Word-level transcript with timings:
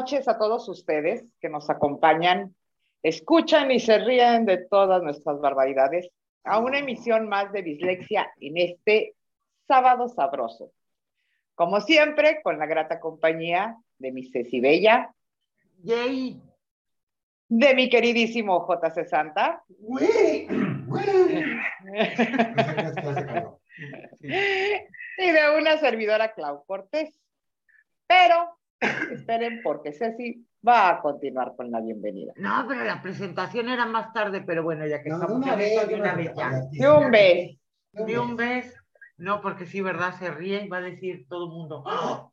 noches 0.00 0.28
a 0.28 0.38
todos 0.38 0.66
ustedes 0.70 1.26
que 1.42 1.50
nos 1.50 1.68
acompañan, 1.68 2.54
escuchan 3.02 3.70
y 3.70 3.80
se 3.80 3.98
ríen 3.98 4.46
de 4.46 4.56
todas 4.56 5.02
nuestras 5.02 5.38
barbaridades 5.40 6.08
a 6.42 6.58
una 6.58 6.78
emisión 6.78 7.28
más 7.28 7.52
de 7.52 7.60
Dislexia 7.60 8.32
en 8.40 8.56
este 8.56 9.14
sábado 9.68 10.08
sabroso. 10.08 10.72
Como 11.54 11.82
siempre, 11.82 12.40
con 12.42 12.58
la 12.58 12.64
grata 12.64 12.98
compañía 12.98 13.76
de 13.98 14.10
mi 14.10 14.24
Ceci 14.24 14.58
Bella. 14.58 15.12
Yay. 15.82 16.40
De 17.48 17.74
mi 17.74 17.90
queridísimo 17.90 18.66
JC 18.66 19.06
Santa. 19.06 19.62
y 24.22 25.30
de 25.30 25.58
una 25.58 25.76
servidora 25.76 26.32
Clau 26.32 26.64
Cortés. 26.64 27.14
Pero 28.06 28.59
Esperen 28.80 29.60
porque 29.62 29.92
Ceci 29.92 30.46
va 30.66 30.88
a 30.90 31.00
continuar 31.00 31.54
con 31.56 31.70
la 31.70 31.80
bienvenida. 31.80 32.32
No, 32.36 32.64
pero 32.66 32.84
la 32.84 33.02
presentación 33.02 33.68
era 33.68 33.86
más 33.86 34.12
tarde, 34.12 34.42
pero 34.42 34.62
bueno, 34.62 34.86
ya 34.86 35.02
que 35.02 35.10
estamos 35.10 35.40
de 35.40 35.46
una, 35.46 35.56
vez, 35.56 35.88
de 35.88 35.94
una 35.94 36.14
vez 36.14 36.32
ya. 36.34 36.50
De 36.70 36.90
un 36.90 37.10
vez. 37.10 37.58
De 37.92 38.18
un 38.18 38.36
vez. 38.36 38.74
No, 39.18 39.40
porque 39.40 39.66
sí, 39.66 39.80
¿verdad? 39.80 40.14
Se 40.18 40.30
ríe 40.30 40.64
y 40.64 40.68
va 40.68 40.78
a 40.78 40.82
decir 40.82 41.26
todo 41.28 41.44
el 41.46 41.50
mundo. 41.50 41.82
¡Oh! 41.84 42.32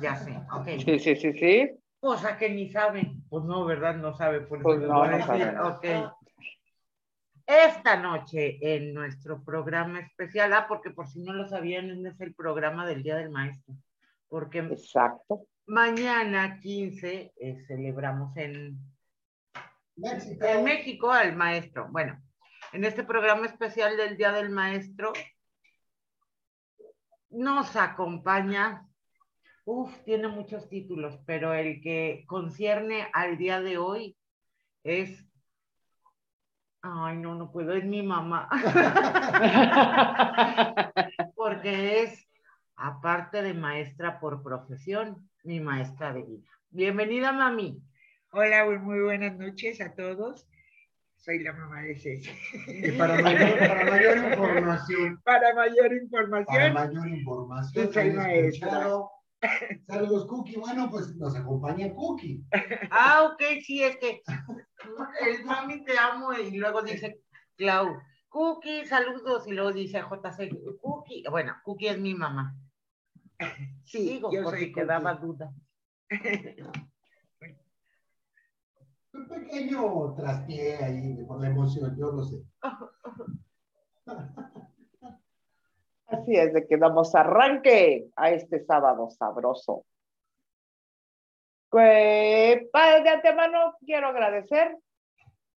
Ya 0.00 0.16
sé, 0.16 0.36
ok. 0.52 0.66
Sí, 0.84 0.98
sí, 0.98 1.16
sí, 1.16 1.32
sí. 1.32 1.70
Cosa 2.00 2.36
que 2.36 2.50
ni 2.50 2.68
sabe. 2.68 3.12
Pues 3.28 3.44
no, 3.44 3.64
¿verdad? 3.64 3.96
No 3.96 4.14
sabe. 4.14 4.40
Por 4.40 4.62
Pues 4.62 4.82
eso 4.82 4.92
no, 4.92 5.06
les 5.06 5.26
voy 5.26 5.42
a 5.42 5.52
no 5.52 5.80
sabe. 5.80 6.04
Ok. 6.04 6.12
Esta 7.46 7.96
noche 7.96 8.58
en 8.60 8.94
nuestro 8.94 9.42
programa 9.44 10.00
especial, 10.00 10.52
ah, 10.54 10.66
porque 10.66 10.90
por 10.90 11.06
si 11.06 11.20
no 11.22 11.32
lo 11.32 11.46
sabían, 11.46 12.06
es 12.06 12.20
el 12.20 12.34
programa 12.34 12.86
del 12.86 13.02
Día 13.02 13.16
del 13.16 13.30
Maestro. 13.30 13.74
Porque 14.28 14.58
Exacto. 14.58 15.46
Mañana 15.66 16.60
15 16.60 17.32
eh, 17.36 17.64
celebramos 17.66 18.36
en, 18.36 18.78
México. 19.96 20.44
en 20.44 20.64
México 20.64 21.10
al 21.10 21.36
maestro. 21.36 21.88
Bueno, 21.90 22.20
en 22.72 22.84
este 22.84 23.04
programa 23.04 23.46
especial 23.46 23.96
del 23.96 24.16
Día 24.16 24.32
del 24.32 24.50
Maestro 24.50 25.12
nos 27.30 27.74
acompaña, 27.76 28.86
uff, 29.64 29.96
tiene 30.04 30.28
muchos 30.28 30.68
títulos, 30.68 31.18
pero 31.26 31.54
el 31.54 31.80
que 31.80 32.24
concierne 32.26 33.08
al 33.12 33.38
día 33.38 33.60
de 33.60 33.78
hoy 33.78 34.16
es, 34.84 35.26
ay, 36.82 37.16
no, 37.16 37.34
no 37.34 37.50
puedo, 37.50 37.72
es 37.72 37.84
mi 37.84 38.02
mamá, 38.02 38.48
porque 41.34 42.02
es, 42.02 42.28
aparte 42.76 43.42
de 43.42 43.54
maestra 43.54 44.20
por 44.20 44.42
profesión, 44.42 45.28
mi 45.44 45.60
maestra 45.60 46.12
de 46.14 46.22
vida. 46.22 46.48
Bienvenida, 46.70 47.30
mami. 47.30 47.78
Hola, 48.32 48.64
muy 48.80 49.00
buenas 49.00 49.36
noches 49.36 49.78
a 49.82 49.94
todos. 49.94 50.48
Soy 51.16 51.40
la 51.40 51.52
mamá 51.52 51.82
de 51.82 51.94
Ceci. 51.96 52.30
Y 52.66 52.92
para 52.92 53.20
mayor, 53.20 53.58
para 53.58 53.84
mayor 53.84 54.16
información, 54.16 55.20
Para 55.24 55.54
mayor 55.54 55.82
para 55.82 55.96
información, 55.96 56.72
mayor 56.72 57.08
información, 57.08 57.92
Soy 57.92 58.10
maestra. 58.12 58.88
Saludos, 59.86 60.26
Cookie. 60.26 60.56
Bueno, 60.56 60.90
pues 60.90 61.14
nos 61.16 61.36
acompaña 61.36 61.92
Cookie. 61.94 62.42
Ah, 62.90 63.30
ok, 63.30 63.42
sí, 63.62 63.82
es 63.82 63.98
que 63.98 64.22
el 65.26 65.44
mami 65.44 65.84
te 65.84 65.98
amo 65.98 66.32
y 66.32 66.56
luego 66.56 66.80
dice 66.80 67.20
Clau, 67.56 67.98
Cookie, 68.28 68.86
saludos, 68.86 69.46
y 69.46 69.52
luego 69.52 69.72
dice 69.72 70.00
JC, 70.00 70.50
Cookie, 70.80 71.22
bueno, 71.30 71.54
Cookie 71.64 71.88
es 71.88 71.98
mi 71.98 72.14
mamá. 72.14 72.56
sí, 73.84 74.08
Digo, 74.08 74.32
yo 74.32 74.42
porque 74.42 74.60
soy 74.60 74.72
quedaba 74.72 75.14
duda. 75.14 75.52
Un 79.12 79.28
pequeño 79.28 80.14
traspié 80.16 80.76
ahí 80.76 81.24
por 81.24 81.40
la 81.40 81.48
emoción, 81.48 81.96
yo 81.96 82.10
lo 82.10 82.24
sé. 82.24 82.42
Así 86.06 86.36
es, 86.36 86.52
de 86.52 86.66
que 86.66 86.76
damos 86.76 87.14
arranque 87.14 88.08
a 88.16 88.30
este 88.30 88.64
sábado 88.64 89.08
sabroso. 89.10 89.86
Pues, 91.70 92.68
de 92.72 93.08
antemano 93.08 93.76
quiero 93.84 94.08
agradecer 94.08 94.76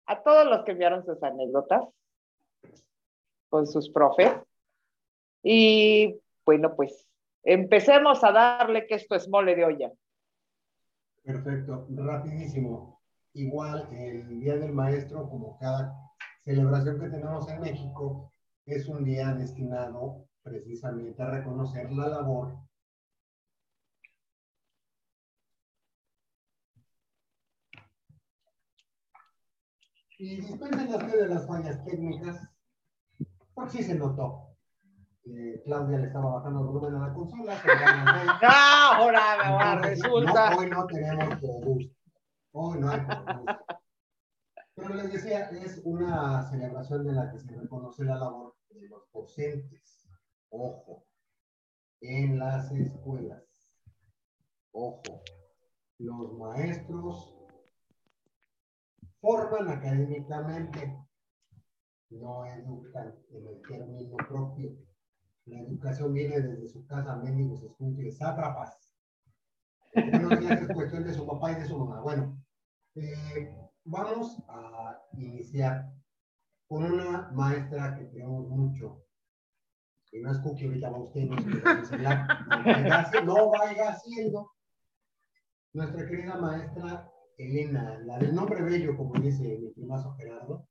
a 0.08 0.24
todos 0.24 0.48
los 0.48 0.64
que 0.64 0.72
enviaron 0.72 1.06
sus 1.06 1.22
anécdotas 1.22 1.84
con 3.50 3.68
sus 3.68 3.90
profes. 3.90 4.32
Y 5.44 6.20
bueno, 6.46 6.76
pues 6.76 7.08
empecemos 7.48 8.22
a 8.26 8.32
darle 8.34 8.86
que 8.86 8.96
esto 8.96 9.16
es 9.16 9.30
mole 9.30 9.56
de 9.56 9.64
olla. 9.64 9.92
Perfecto, 11.24 11.88
rapidísimo. 11.90 13.02
Igual 13.34 13.88
el 13.92 14.40
Día 14.42 14.58
del 14.58 14.74
Maestro, 14.74 15.30
como 15.30 15.58
cada 15.58 15.96
celebración 16.44 17.00
que 17.00 17.08
tenemos 17.10 17.50
en 17.50 17.62
México, 17.62 18.32
es 18.66 18.88
un 18.90 19.06
día 19.06 19.34
destinado 19.34 20.26
precisamente 20.44 21.22
a 21.24 21.30
reconocer 21.30 21.90
la 21.92 22.10
labor 22.10 22.58
Y 30.20 30.38
dispensen 30.38 30.92
las 30.92 31.12
de 31.12 31.28
las 31.28 31.46
fallas 31.46 31.86
técnicas, 31.86 32.50
porque 33.54 33.78
sí 33.78 33.84
se 33.84 33.94
notó. 33.94 34.47
Eh, 35.30 35.62
Claudia 35.66 35.98
le 35.98 36.08
estaba 36.08 36.36
bajando 36.36 36.62
el 36.62 36.68
volumen 36.68 36.96
a 36.96 37.08
la 37.08 37.14
consola. 37.14 37.54
no. 37.54 37.62
Ah, 38.44 38.92
ahora, 38.98 39.34
ahora 39.44 39.82
resulta. 39.82 40.52
no, 40.52 40.58
hoy 40.58 40.70
no 40.70 40.86
tenemos 40.88 41.40
producto. 41.40 41.96
Hoy 42.54 42.80
no 42.80 42.90
hay 42.90 43.00
producto. 43.02 43.66
Pero 44.76 44.94
les 44.94 45.12
decía, 45.12 45.50
es 45.50 45.82
una 45.84 46.44
celebración 46.50 47.06
de 47.06 47.14
la 47.14 47.32
que 47.32 47.40
se 47.40 47.56
reconoce 47.56 48.06
la 48.06 48.16
labor 48.16 48.56
de 48.70 48.88
los 48.88 49.12
docentes. 49.12 50.08
Ojo. 50.50 51.04
En 52.00 52.40
las 52.40 52.72
escuelas. 52.72 53.44
Ojo. 54.72 55.24
Los 55.98 56.32
maestros 56.38 57.36
forman 59.20 59.68
académicamente, 59.68 60.96
no 62.12 62.46
educan 62.46 63.16
en 63.32 63.48
el 63.48 63.62
término 63.68 64.16
propio. 64.18 64.87
La 65.48 65.62
educación 65.62 66.14
viene 66.14 66.42
desde 66.42 66.68
su 66.68 66.86
casa, 66.86 67.16
mendigos, 67.16 67.64
escuches, 67.64 68.18
sátrapas. 68.18 68.94
Días, 69.94 70.62
es 70.62 70.74
cuestión 70.74 71.04
de 71.04 71.14
su 71.14 71.26
papá 71.26 71.54
y 71.54 71.56
de 71.56 71.66
su 71.66 71.78
mamá. 71.78 72.02
Bueno, 72.02 72.38
eh, 72.96 73.56
vamos 73.86 74.38
a 74.50 75.00
iniciar 75.14 75.90
con 76.68 76.84
una 76.84 77.32
maestra 77.32 77.98
que 77.98 78.10
queremos 78.10 78.48
mucho. 78.50 79.04
Y 80.12 80.20
no 80.20 80.32
es 80.32 80.40
Cookie, 80.40 80.66
ahorita 80.66 80.90
va 80.90 81.00
usted, 81.00 81.22
no 81.24 81.38
se. 81.86 81.98
No 81.98 83.24
No 83.26 83.50
vaya 83.50 83.90
haciendo. 83.90 84.52
Nuestra 85.74 86.08
querida 86.08 86.36
maestra 86.36 87.10
Elena, 87.38 88.00
la 88.00 88.18
del 88.18 88.36
nombre 88.36 88.62
bello, 88.64 88.98
como 88.98 89.14
dice 89.20 89.60
mi 89.60 89.70
primazo 89.70 90.14
Gerardo, 90.16 90.68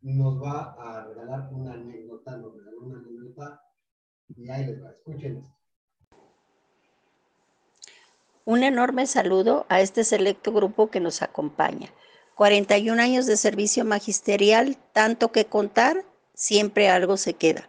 nos 0.00 0.42
va 0.42 0.74
a 0.78 1.04
regalar 1.04 1.48
una 1.52 1.74
anécdota, 1.74 2.36
nos 2.36 2.54
regaló 2.54 2.82
una 2.82 2.98
anécdota, 2.98 3.62
y 4.36 4.50
ahí 4.50 4.66
les 4.66 4.82
va, 4.82 4.90
escuchen. 4.90 5.44
Un 8.44 8.62
enorme 8.62 9.06
saludo 9.06 9.66
a 9.68 9.80
este 9.80 10.04
selecto 10.04 10.52
grupo 10.52 10.90
que 10.90 11.00
nos 11.00 11.22
acompaña. 11.22 11.92
41 12.34 13.02
años 13.02 13.26
de 13.26 13.36
servicio 13.36 13.84
magisterial, 13.84 14.78
tanto 14.92 15.32
que 15.32 15.46
contar, 15.46 16.04
siempre 16.34 16.88
algo 16.88 17.16
se 17.16 17.34
queda. 17.34 17.68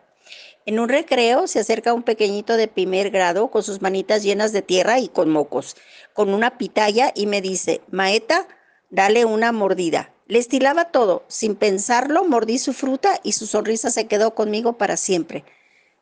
En 0.66 0.80
un 0.80 0.88
recreo 0.88 1.48
se 1.48 1.60
acerca 1.60 1.94
un 1.94 2.04
pequeñito 2.04 2.56
de 2.56 2.68
primer 2.68 3.10
grado 3.10 3.50
con 3.50 3.64
sus 3.64 3.82
manitas 3.82 4.22
llenas 4.22 4.52
de 4.52 4.62
tierra 4.62 5.00
y 5.00 5.10
con 5.10 5.30
mocos, 5.30 5.76
con 6.14 6.34
una 6.34 6.58
pitaya 6.58 7.12
y 7.16 7.26
me 7.26 7.42
dice, 7.42 7.82
Maeta, 7.90 8.48
dale 8.92 9.26
una 9.26 9.52
mordida. 9.52 10.14
Le 10.30 10.38
estilaba 10.38 10.92
todo, 10.92 11.24
sin 11.28 11.56
pensarlo, 11.56 12.24
mordí 12.24 12.60
su 12.60 12.74
fruta 12.74 13.20
y 13.24 13.32
su 13.32 13.48
sonrisa 13.48 13.90
se 13.90 14.08
quedó 14.08 14.36
conmigo 14.36 14.78
para 14.78 14.96
siempre. 14.96 15.44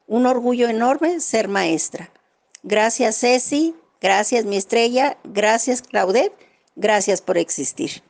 Un 0.06 0.26
orgullo 0.26 0.68
enorme 0.68 1.22
ser 1.22 1.48
maestra. 1.48 2.12
Gracias, 2.62 3.22
Ceci. 3.22 3.74
Gracias, 4.02 4.44
mi 4.44 4.58
estrella. 4.58 5.18
Gracias, 5.24 5.82
Claudette. 5.82 6.36
Gracias 6.76 7.22
por 7.22 7.38
existir. 7.38 8.04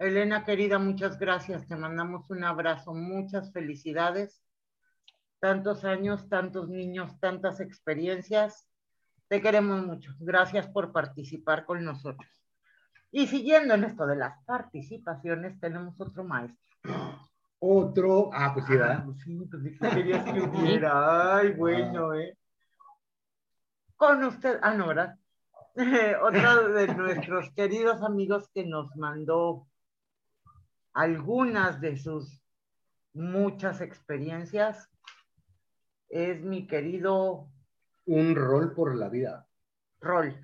Elena, 0.00 0.44
querida, 0.44 0.80
muchas 0.80 1.16
gracias. 1.16 1.68
Te 1.68 1.76
mandamos 1.76 2.28
un 2.30 2.42
abrazo, 2.42 2.94
muchas 2.94 3.52
felicidades. 3.52 4.42
Tantos 5.38 5.84
años, 5.84 6.28
tantos 6.28 6.68
niños, 6.68 7.12
tantas 7.20 7.60
experiencias. 7.60 8.66
Te 9.28 9.40
queremos 9.40 9.86
mucho. 9.86 10.10
Gracias 10.18 10.66
por 10.66 10.90
participar 10.90 11.64
con 11.64 11.84
nosotros. 11.84 12.37
Y 13.10 13.26
siguiendo 13.26 13.74
en 13.74 13.84
esto 13.84 14.06
de 14.06 14.16
las 14.16 14.42
participaciones, 14.44 15.58
tenemos 15.60 16.00
otro 16.00 16.24
maestro. 16.24 16.58
Otro, 17.60 18.30
ah, 18.32 18.52
pues 18.54 18.66
sí, 18.66 18.74
Ah, 18.74 18.78
¿verdad? 18.78 19.04
pues 19.06 19.18
sí, 19.24 19.48
pues 19.50 19.62
sí 19.62 19.78
que 19.78 19.88
querías 19.88 20.24
que 20.24 20.40
hubiera. 20.42 21.36
Ay, 21.38 21.52
bueno, 21.52 22.14
¿eh? 22.14 22.36
Con 23.96 24.22
usted, 24.24 24.58
ah, 24.62 24.74
no, 24.74 24.88
¿verdad? 24.88 25.18
Otro 26.22 26.68
de 26.70 26.88
nuestros 26.94 27.50
queridos 27.54 28.02
amigos 28.02 28.48
que 28.54 28.64
nos 28.64 28.94
mandó 28.96 29.66
algunas 30.92 31.80
de 31.80 31.96
sus 31.96 32.42
muchas 33.14 33.80
experiencias 33.80 34.88
es 36.08 36.42
mi 36.42 36.66
querido 36.66 37.48
un 38.06 38.34
rol 38.34 38.72
por 38.74 38.94
la 38.96 39.08
vida. 39.08 39.46
Rol. 40.00 40.40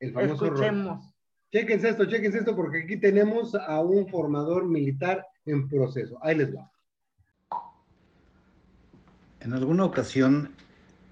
El 0.00 0.12
famoso 0.12 0.46
rol. 0.50 0.54
Escuchemos. 0.54 1.14
Chéquense 1.52 1.88
esto, 1.88 2.04
chéquense 2.06 2.38
esto, 2.38 2.56
porque 2.56 2.82
aquí 2.82 2.98
tenemos 2.98 3.54
a 3.54 3.80
un 3.80 4.08
formador 4.08 4.66
militar 4.66 5.24
en 5.44 5.68
proceso. 5.68 6.18
Ahí 6.22 6.36
les 6.36 6.54
va. 6.54 6.70
En 9.40 9.52
alguna 9.52 9.84
ocasión, 9.84 10.52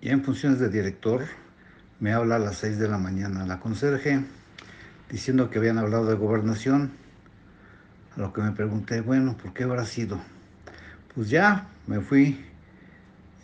ya 0.02 0.12
en 0.12 0.24
funciones 0.24 0.58
de 0.58 0.68
director, 0.68 1.22
me 2.00 2.12
habla 2.12 2.36
a 2.36 2.38
las 2.40 2.56
6 2.58 2.78
de 2.78 2.88
la 2.88 2.98
mañana 2.98 3.46
la 3.46 3.60
conserje 3.60 4.24
diciendo 5.08 5.48
que 5.48 5.58
habían 5.58 5.78
hablado 5.78 6.06
de 6.06 6.16
gobernación. 6.16 6.90
A 8.16 8.20
lo 8.20 8.32
que 8.32 8.42
me 8.42 8.52
pregunté, 8.52 9.00
bueno, 9.00 9.36
¿por 9.36 9.52
qué 9.54 9.64
habrá 9.64 9.84
sido? 9.86 10.20
Pues 11.14 11.30
ya 11.30 11.68
me 11.86 12.00
fui 12.00 12.44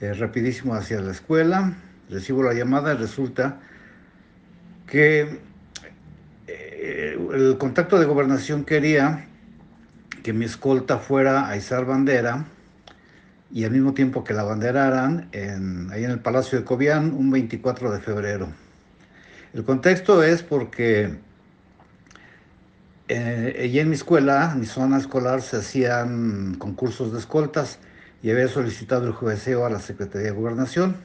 eh, 0.00 0.12
rapidísimo 0.14 0.74
hacia 0.74 1.00
la 1.00 1.12
escuela, 1.12 1.74
recibo 2.08 2.42
la 2.42 2.52
llamada 2.52 2.94
y 2.94 2.96
resulta 2.96 3.60
que 4.90 5.40
eh, 6.46 7.18
el 7.32 7.56
contacto 7.58 7.98
de 7.98 8.04
gobernación 8.04 8.64
quería 8.64 9.26
que 10.22 10.32
mi 10.34 10.44
escolta 10.44 10.98
fuera 10.98 11.48
a 11.48 11.56
izar 11.56 11.86
bandera 11.86 12.44
y 13.50 13.64
al 13.64 13.70
mismo 13.70 13.94
tiempo 13.94 14.22
que 14.22 14.34
la 14.34 14.42
banderaran 14.42 15.30
ahí 15.32 16.04
en 16.04 16.10
el 16.10 16.20
Palacio 16.20 16.58
de 16.58 16.64
Cobián 16.64 17.12
un 17.12 17.30
24 17.30 17.90
de 17.90 18.00
febrero. 18.00 18.48
El 19.52 19.64
contexto 19.64 20.22
es 20.22 20.42
porque 20.42 21.18
eh, 23.08 23.70
en 23.74 23.88
mi 23.88 23.96
escuela, 23.96 24.50
en 24.52 24.60
mi 24.60 24.66
zona 24.66 24.98
escolar, 24.98 25.42
se 25.42 25.56
hacían 25.56 26.54
concursos 26.54 27.12
de 27.12 27.18
escoltas 27.18 27.80
y 28.22 28.30
había 28.30 28.46
solicitado 28.46 29.08
el 29.08 29.12
jueceo 29.12 29.66
a 29.66 29.70
la 29.70 29.80
Secretaría 29.80 30.28
de 30.28 30.36
Gobernación. 30.36 30.96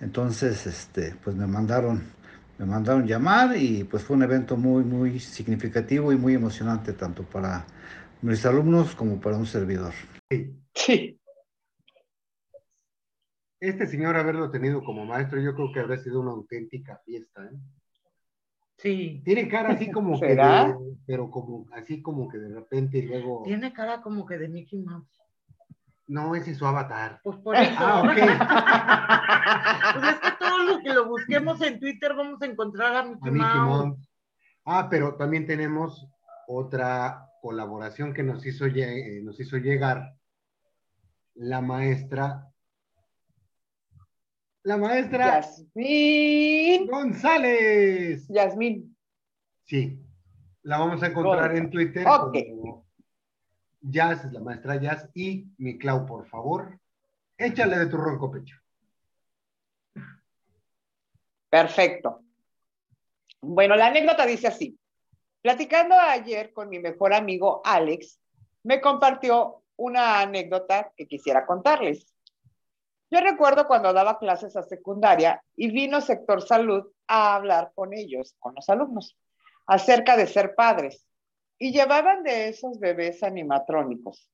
Entonces, 0.00 0.66
este, 0.66 1.14
pues 1.22 1.36
me 1.36 1.46
mandaron, 1.46 2.04
me 2.58 2.64
mandaron 2.66 3.06
llamar 3.06 3.56
y 3.56 3.84
pues 3.84 4.02
fue 4.02 4.16
un 4.16 4.22
evento 4.22 4.56
muy, 4.56 4.82
muy 4.84 5.20
significativo 5.20 6.12
y 6.12 6.16
muy 6.16 6.34
emocionante 6.34 6.92
tanto 6.92 7.22
para 7.22 7.66
mis 8.22 8.44
alumnos 8.46 8.94
como 8.94 9.20
para 9.20 9.36
un 9.36 9.46
servidor. 9.46 9.92
Sí. 10.74 11.18
Este 13.60 13.86
señor 13.86 14.16
haberlo 14.16 14.50
tenido 14.50 14.82
como 14.84 15.04
maestro, 15.04 15.40
yo 15.40 15.54
creo 15.54 15.72
que 15.72 15.80
habrá 15.80 15.96
sido 15.98 16.20
una 16.20 16.32
auténtica 16.32 17.00
fiesta, 17.04 17.44
¿eh? 17.46 17.56
Sí. 18.78 19.22
Tiene 19.24 19.48
cara 19.48 19.70
así 19.70 19.90
como 19.90 20.20
que, 20.20 20.34
de- 20.34 20.74
pero 21.06 21.30
como, 21.30 21.66
así 21.72 22.02
como 22.02 22.28
que 22.28 22.36
de 22.38 22.54
repente 22.54 22.98
y 22.98 23.02
luego, 23.02 23.42
Tiene 23.44 23.72
cara 23.72 24.02
como 24.02 24.26
que 24.26 24.36
de 24.36 24.48
Mickey 24.48 24.80
Mouse. 24.82 25.08
No, 26.08 26.34
ese 26.34 26.52
es 26.52 26.58
su 26.58 26.66
avatar. 26.66 27.20
Pues 27.24 27.36
por 27.38 27.56
eso. 27.56 27.74
Ah, 27.78 28.02
ok. 28.02 28.16
Pues 29.94 30.08
es 30.14 30.20
que 30.20 30.30
todos 30.38 30.64
los 30.66 30.78
que 30.80 30.92
lo 30.92 31.06
busquemos 31.06 31.60
en 31.62 31.78
Twitter 31.78 32.12
vamos 32.14 32.42
a 32.42 32.46
encontrar 32.46 32.94
a 32.96 33.02
Mickey, 33.04 33.28
A 33.28 33.32
Mickey 33.32 33.46
Mouse. 33.60 33.86
Mouse. 33.86 34.10
Ah, 34.64 34.88
pero 34.90 35.14
también 35.16 35.46
tenemos 35.46 36.06
otra 36.48 37.28
colaboración 37.40 38.12
que 38.12 38.22
nos 38.24 38.44
hizo, 38.44 38.66
lle- 38.66 39.18
eh, 39.18 39.22
nos 39.22 39.38
hizo 39.38 39.56
llegar 39.58 40.12
la 41.34 41.60
maestra, 41.60 42.48
la 44.64 44.76
maestra 44.76 45.40
Yasmín. 45.40 46.86
González. 46.88 48.26
Yasmín. 48.28 48.96
Sí, 49.64 50.00
la 50.62 50.78
vamos 50.78 51.02
a 51.02 51.06
encontrar 51.06 51.56
en 51.56 51.70
Twitter 51.70 52.06
Ok. 52.08 52.36
como 52.50 52.85
Jazz, 53.88 54.24
es 54.24 54.32
la 54.32 54.40
maestra 54.40 54.76
Jazz, 54.80 55.08
y 55.14 55.46
mi 55.58 55.78
Clau, 55.78 56.06
por 56.06 56.26
favor, 56.26 56.78
échale 57.38 57.78
de 57.78 57.86
tu 57.86 57.96
ronco 57.96 58.30
pecho. 58.30 58.56
Perfecto. 61.48 62.22
Bueno, 63.40 63.76
la 63.76 63.86
anécdota 63.86 64.26
dice 64.26 64.48
así. 64.48 64.78
Platicando 65.40 65.94
ayer 65.96 66.52
con 66.52 66.68
mi 66.68 66.80
mejor 66.80 67.14
amigo 67.14 67.62
Alex, 67.64 68.18
me 68.64 68.80
compartió 68.80 69.62
una 69.76 70.20
anécdota 70.20 70.92
que 70.96 71.06
quisiera 71.06 71.46
contarles. 71.46 72.12
Yo 73.08 73.20
recuerdo 73.20 73.68
cuando 73.68 73.92
daba 73.92 74.18
clases 74.18 74.56
a 74.56 74.64
secundaria 74.64 75.40
y 75.54 75.70
vino 75.70 76.00
sector 76.00 76.42
salud 76.42 76.84
a 77.06 77.36
hablar 77.36 77.70
con 77.76 77.94
ellos, 77.94 78.34
con 78.40 78.56
los 78.56 78.68
alumnos, 78.68 79.16
acerca 79.66 80.16
de 80.16 80.26
ser 80.26 80.56
padres. 80.56 81.06
Y 81.58 81.72
llevaban 81.72 82.22
de 82.22 82.48
esos 82.48 82.78
bebés 82.78 83.22
animatrónicos. 83.22 84.30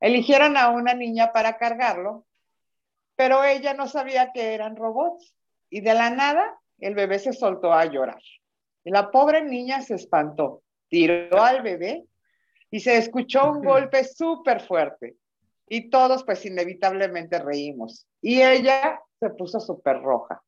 Eligieron 0.00 0.56
a 0.56 0.70
una 0.70 0.94
niña 0.94 1.32
para 1.32 1.56
cargarlo, 1.58 2.26
pero 3.16 3.44
ella 3.44 3.74
no 3.74 3.86
sabía 3.86 4.32
que 4.32 4.54
eran 4.54 4.76
robots. 4.76 5.34
Y 5.68 5.80
de 5.82 5.94
la 5.94 6.10
nada, 6.10 6.58
el 6.78 6.94
bebé 6.94 7.18
se 7.18 7.32
soltó 7.32 7.72
a 7.72 7.84
llorar. 7.84 8.22
Y 8.84 8.90
la 8.90 9.10
pobre 9.10 9.42
niña 9.42 9.82
se 9.82 9.94
espantó, 9.94 10.62
tiró 10.88 11.42
al 11.42 11.62
bebé 11.62 12.06
y 12.70 12.80
se 12.80 12.96
escuchó 12.96 13.50
un 13.50 13.64
golpe 13.64 14.04
súper 14.04 14.60
fuerte. 14.60 15.16
Y 15.68 15.90
todos 15.90 16.24
pues 16.24 16.44
inevitablemente 16.44 17.38
reímos. 17.38 18.06
Y 18.20 18.42
ella 18.42 19.00
se 19.18 19.30
puso 19.30 19.60
súper 19.60 20.00
roja. 20.00 20.42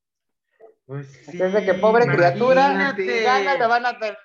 Pues 0.86 1.26
de 1.26 1.64
que 1.64 1.74
pobre 1.74 2.06
criatura, 2.06 2.94
ganas 2.96 3.58
le 3.58 3.66
van 3.66 3.86
a 3.86 3.98
tener 3.98 4.18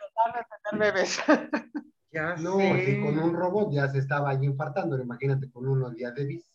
bebés. 0.78 1.20
Ya 2.10 2.36
No, 2.38 2.58
sé. 2.58 2.86
si 2.86 3.02
con 3.02 3.20
un 3.20 3.34
robot 3.36 3.72
ya 3.74 3.88
se 3.90 4.00
estaba 4.00 4.30
ahí 4.32 4.46
infartando, 4.46 4.98
imagínate 4.98 5.52
con 5.52 5.68
uno 5.68 5.90
día 5.92 6.10
de 6.12 6.26
bis. 6.26 6.46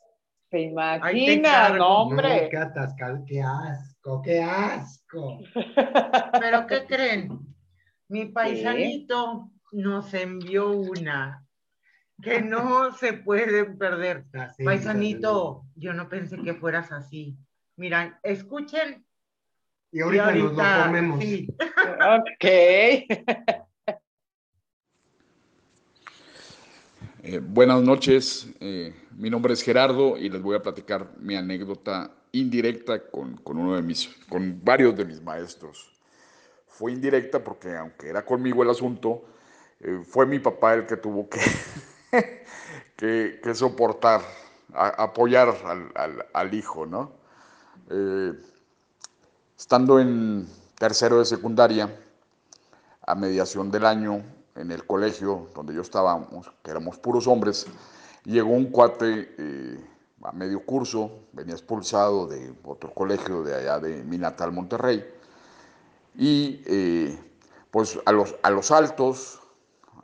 ¿Se 0.50 0.56
Ahí 0.56 0.72
te 0.72 1.32
imagina? 1.34 1.34
encargo. 1.34 1.76
No, 1.78 1.78
No, 1.78 1.98
hombre. 2.08 2.48
qué 2.50 2.56
atascado, 2.56 3.22
qué 3.26 3.42
asco, 3.42 4.22
qué 4.22 4.42
asco. 4.42 5.38
Pero 6.40 6.66
¿qué 6.66 6.86
creen? 6.86 7.38
Mi 8.08 8.26
paisanito 8.26 9.50
nos 9.72 10.12
envió 10.14 10.70
una 10.72 11.46
que 12.22 12.40
no 12.40 12.92
se 12.92 13.12
pueden 13.12 13.76
perder. 13.78 14.24
Así, 14.32 14.64
Paisanito, 14.64 15.64
yo 15.74 15.92
no 15.92 16.08
pensé 16.08 16.38
que 16.42 16.54
fueras 16.54 16.92
así. 16.92 17.36
Miran, 17.76 18.18
escuchen. 18.22 19.04
Y 19.92 20.00
ahorita, 20.00 20.32
nos 20.34 20.52
lo 20.52 20.84
comemos. 20.84 21.20
sí. 21.20 21.48
Ok. 22.18 22.44
Eh, 27.24 27.38
buenas 27.40 27.80
noches, 27.82 28.48
eh, 28.58 28.92
mi 29.16 29.30
nombre 29.30 29.52
es 29.52 29.62
Gerardo 29.62 30.16
y 30.18 30.28
les 30.28 30.42
voy 30.42 30.56
a 30.56 30.62
platicar 30.62 31.08
mi 31.20 31.36
anécdota 31.36 32.10
indirecta 32.32 33.08
con, 33.10 33.36
con 33.36 33.58
uno 33.58 33.76
de 33.76 33.82
mis, 33.82 34.08
con 34.28 34.60
varios 34.64 34.96
de 34.96 35.04
mis 35.04 35.22
maestros. 35.22 35.92
Fue 36.66 36.90
indirecta 36.90 37.38
porque 37.44 37.76
aunque 37.76 38.08
era 38.08 38.24
conmigo 38.24 38.64
el 38.64 38.70
asunto, 38.70 39.22
eh, 39.80 40.00
fue 40.04 40.26
mi 40.26 40.40
papá 40.40 40.74
el 40.74 40.86
que 40.86 40.96
tuvo 40.96 41.28
que, 41.28 41.38
que, 42.96 43.40
que 43.40 43.54
soportar, 43.54 44.22
a- 44.72 45.04
apoyar 45.04 45.48
al, 45.64 45.92
al- 45.94 46.26
al 46.32 46.54
hijo, 46.54 46.86
¿no? 46.86 47.12
Estando 49.62 50.00
en 50.00 50.44
tercero 50.76 51.20
de 51.20 51.24
secundaria, 51.24 51.88
a 53.06 53.14
mediación 53.14 53.70
del 53.70 53.86
año, 53.86 54.24
en 54.56 54.72
el 54.72 54.84
colegio 54.84 55.46
donde 55.54 55.72
yo 55.72 55.82
estábamos, 55.82 56.50
que 56.64 56.72
éramos 56.72 56.98
puros 56.98 57.28
hombres, 57.28 57.68
llegó 58.24 58.50
un 58.50 58.72
cuate 58.72 59.32
eh, 59.38 59.80
a 60.24 60.32
medio 60.32 60.66
curso, 60.66 61.12
venía 61.32 61.54
expulsado 61.54 62.26
de 62.26 62.52
otro 62.64 62.92
colegio 62.92 63.44
de 63.44 63.54
allá 63.54 63.78
de 63.78 64.02
mi 64.02 64.18
natal 64.18 64.50
Monterrey, 64.50 65.06
y 66.16 66.60
eh, 66.66 67.16
pues 67.70 68.00
a 68.04 68.10
los, 68.10 68.34
a 68.42 68.50
los 68.50 68.72
altos, 68.72 69.38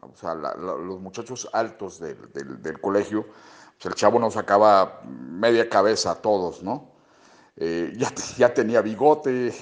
o 0.03 0.15
sea, 0.17 0.37
los 0.37 1.01
muchachos 1.01 1.51
altos 1.53 1.99
del, 1.99 2.33
del- 2.33 2.63
del 2.63 2.81
colegio, 2.81 3.27
pues 3.75 3.87
el 3.87 3.95
chavo 3.97 4.21
nos 4.21 4.35
sacaba 4.35 5.01
media 5.05 5.69
cabeza 5.69 6.13
a 6.13 6.15
todos, 6.15 6.63
¿no? 6.63 6.97
Eh, 7.59 7.93
ya, 7.97 8.13
ya 8.39 8.55
tenía 8.55 8.83
bigote, 8.83 9.53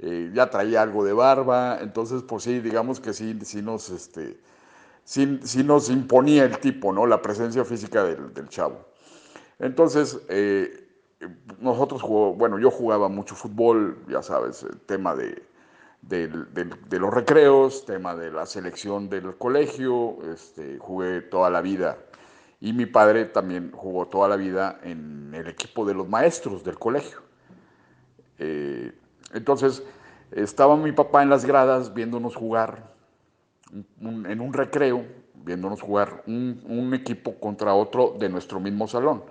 eh, 0.00 0.30
ya 0.34 0.50
traía 0.50 0.82
algo 0.82 1.04
de 1.04 1.12
barba, 1.12 1.78
entonces 1.82 2.22
pues 2.22 2.44
sí, 2.44 2.60
digamos 2.60 3.00
que 3.00 3.12
sí, 3.12 3.38
sí 3.44 3.62
nos, 3.62 3.90
este, 3.90 4.38
sí, 5.04 5.40
sí 5.44 5.64
nos 5.64 5.90
imponía 5.90 6.44
el 6.44 6.58
tipo, 6.60 6.92
¿no? 6.92 7.06
La 7.06 7.22
presencia 7.22 7.64
física 7.64 8.04
del, 8.04 8.34
del 8.34 8.48
chavo. 8.48 8.86
Entonces, 9.58 10.20
eh, 10.28 10.88
nosotros, 11.60 12.02
jugó- 12.02 12.34
bueno, 12.34 12.58
yo 12.58 12.70
jugaba 12.70 13.08
mucho 13.08 13.34
fútbol, 13.34 13.98
ya 14.08 14.22
sabes, 14.22 14.62
el 14.62 14.80
tema 14.80 15.14
de, 15.16 15.42
del- 16.02 16.52
del- 16.54 16.74
de 16.88 16.98
los 17.00 17.12
recreos, 17.12 17.84
tema 17.86 18.14
de 18.16 18.30
la 18.30 18.46
selección 18.46 19.08
del 19.08 19.36
colegio, 19.36 20.18
este, 20.32 20.78
jugué 20.78 21.22
toda 21.22 21.50
la 21.50 21.60
vida. 21.60 21.98
Y 22.60 22.72
mi 22.72 22.86
padre 22.86 23.24
también 23.26 23.70
jugó 23.72 24.06
toda 24.06 24.28
la 24.28 24.36
vida 24.36 24.80
en 24.82 25.32
el 25.34 25.46
equipo 25.46 25.84
de 25.84 25.94
los 25.94 26.08
maestros 26.08 26.64
del 26.64 26.78
colegio. 26.78 27.18
Eh, 28.38 28.92
entonces, 29.32 29.82
estaba 30.32 30.76
mi 30.76 30.92
papá 30.92 31.22
en 31.22 31.30
las 31.30 31.44
gradas 31.44 31.94
viéndonos 31.94 32.34
jugar 32.34 32.94
en 34.00 34.40
un 34.40 34.52
recreo, 34.52 35.04
viéndonos 35.34 35.80
jugar 35.80 36.22
un, 36.26 36.92
equipo 36.94 37.38
contra 37.38 37.74
otro 37.74 38.16
de 38.18 38.28
nuestro 38.28 38.58
mismo 38.58 38.88
salón. 38.88 39.22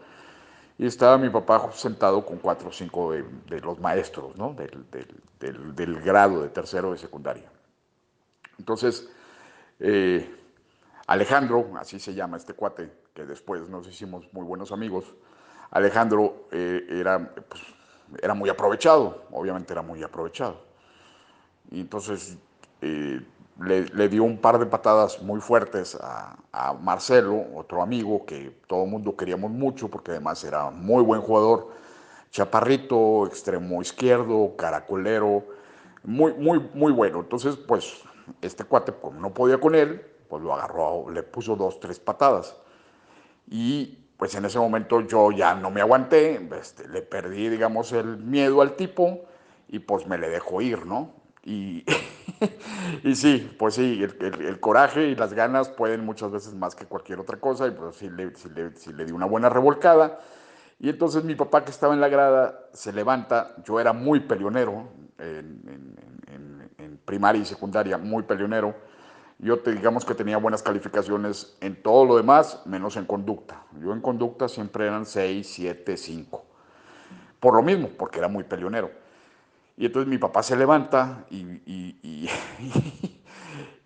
Y 0.77 0.85
estaba 0.85 1.17
mi 1.17 1.29
papá 1.29 1.71
sentado 1.73 2.23
con 2.23 2.37
cuatro 2.37 2.69
o 2.69 2.71
cinco 2.71 3.11
de, 3.11 3.59
los 3.61 3.79
maestros, 3.79 4.37
¿no? 4.37 4.53
Del- 4.53 5.75
del 5.75 6.01
grado 6.01 6.43
de 6.43 6.49
tercero 6.49 6.91
de 6.91 6.97
secundaria. 6.97 7.49
Entonces, 8.59 9.09
eh, 9.79 10.35
Alejandro, 11.07 11.71
así 11.79 11.99
se 11.99 12.13
llama 12.13 12.37
este 12.37 12.53
cuate, 12.53 12.91
que 13.17 13.25
después 13.25 13.67
nos 13.67 13.87
hicimos 13.87 14.31
muy 14.31 14.45
buenos 14.45 14.71
amigos, 14.71 15.15
Alejandro 15.71 16.47
eh, 16.51 16.85
era, 16.87 17.33
pues, 17.49 17.63
era 18.21 18.35
muy 18.35 18.47
aprovechado, 18.47 19.23
obviamente 19.31 19.73
era 19.73 19.81
muy 19.81 20.03
aprovechado. 20.03 20.61
Y 21.71 21.81
entonces 21.81 22.37
eh, 22.79 23.19
le, 23.59 23.85
le 23.85 24.07
dio 24.07 24.23
un 24.23 24.37
par 24.37 24.59
de 24.59 24.67
patadas 24.67 25.19
muy 25.23 25.41
fuertes 25.41 25.97
a, 25.99 26.37
a 26.51 26.73
Marcelo, 26.73 27.43
otro 27.55 27.81
amigo 27.81 28.23
que 28.23 28.55
todo 28.67 28.83
el 28.83 28.91
mundo 28.91 29.17
queríamos 29.17 29.49
mucho 29.49 29.89
porque 29.89 30.11
además 30.11 30.43
era 30.43 30.69
muy 30.69 31.03
buen 31.03 31.21
jugador, 31.21 31.69
chaparrito, 32.29 33.25
extremo 33.25 33.81
izquierdo, 33.81 34.55
caracolero, 34.55 35.43
muy, 36.03 36.35
muy, 36.35 36.59
muy 36.75 36.91
bueno. 36.91 37.21
Entonces, 37.21 37.57
pues, 37.57 37.99
este 38.43 38.63
cuate, 38.63 38.93
como 38.93 39.19
no 39.19 39.33
podía 39.33 39.59
con 39.59 39.73
él, 39.73 40.05
pues 40.29 40.43
lo 40.43 40.53
agarró, 40.53 41.09
le 41.09 41.23
puso 41.23 41.55
dos, 41.55 41.79
tres 41.79 41.99
patadas. 41.99 42.55
Y 43.49 43.97
pues 44.17 44.35
en 44.35 44.45
ese 44.45 44.59
momento 44.59 45.01
yo 45.01 45.31
ya 45.31 45.53
no 45.55 45.69
me 45.71 45.81
aguanté, 45.81 46.47
este, 46.59 46.87
le 46.87 47.01
perdí, 47.01 47.49
digamos, 47.49 47.91
el 47.93 48.17
miedo 48.17 48.61
al 48.61 48.75
tipo 48.75 49.25
y 49.67 49.79
pues 49.79 50.07
me 50.07 50.17
le 50.17 50.29
dejó 50.29 50.61
ir, 50.61 50.85
¿no? 50.85 51.13
Y, 51.43 51.85
y 53.03 53.15
sí, 53.15 53.55
pues 53.57 53.75
sí, 53.75 54.03
el, 54.03 54.59
coraje 54.59 55.07
y 55.07 55.15
las 55.15 55.33
ganas 55.33 55.69
pueden 55.69 56.03
muchas 56.03 56.31
veces 56.31 56.53
más 56.55 56.75
que 56.75 56.85
cualquier 56.85 57.19
otra 57.19 57.39
cosa 57.39 57.67
y 57.67 57.71
pues 57.71 57.95
sí 57.95 58.09
le, 58.09 58.35
sí 58.35 58.91
le 58.93 59.05
di 59.05 59.11
una 59.11 59.25
buena 59.25 59.49
revolcada. 59.49 60.19
Y 60.79 60.89
entonces 60.89 61.23
mi 61.23 61.35
papá 61.35 61.63
que 61.63 61.71
estaba 61.71 61.93
en 61.93 62.01
la 62.01 62.09
grada 62.09 62.67
se 62.73 62.91
levanta, 62.91 63.55
yo 63.63 63.79
era 63.79 63.93
muy 63.93 64.19
peleonero 64.19 64.89
en, 65.17 65.95
en 66.77 66.97
primaria 67.07 67.41
y 67.41 67.45
secundaria, 67.45 67.97
muy 67.97 68.23
peleonero, 68.23 68.75
yo 69.39 69.59
te 69.59 69.71
digamos 69.71 70.03
que 70.03 70.15
tenía 70.15 70.37
buenas 70.37 70.63
calificaciones 70.63 71.55
en 71.61 71.81
todo 71.81 72.05
lo 72.05 72.17
demás, 72.17 72.61
menos 72.65 72.97
en 72.97 73.05
conducta. 73.05 73.63
Yo 73.79 73.93
en 73.93 74.01
conducta 74.01 74.47
siempre 74.47 74.87
eran 74.87 75.05
6, 75.05 75.47
7, 75.47 75.95
5. 75.95 76.45
Por 77.39 77.53
lo 77.55 77.61
mismo, 77.61 77.89
porque 77.89 78.17
era 78.17 78.27
muy 78.27 78.43
peleonero. 78.43 78.89
Y 79.77 79.85
entonces 79.85 80.09
mi 80.09 80.17
papá 80.17 80.41
se 80.41 80.55
levanta 80.55 81.25
y, 81.29 81.37
y, 81.37 81.99
y, 82.01 82.29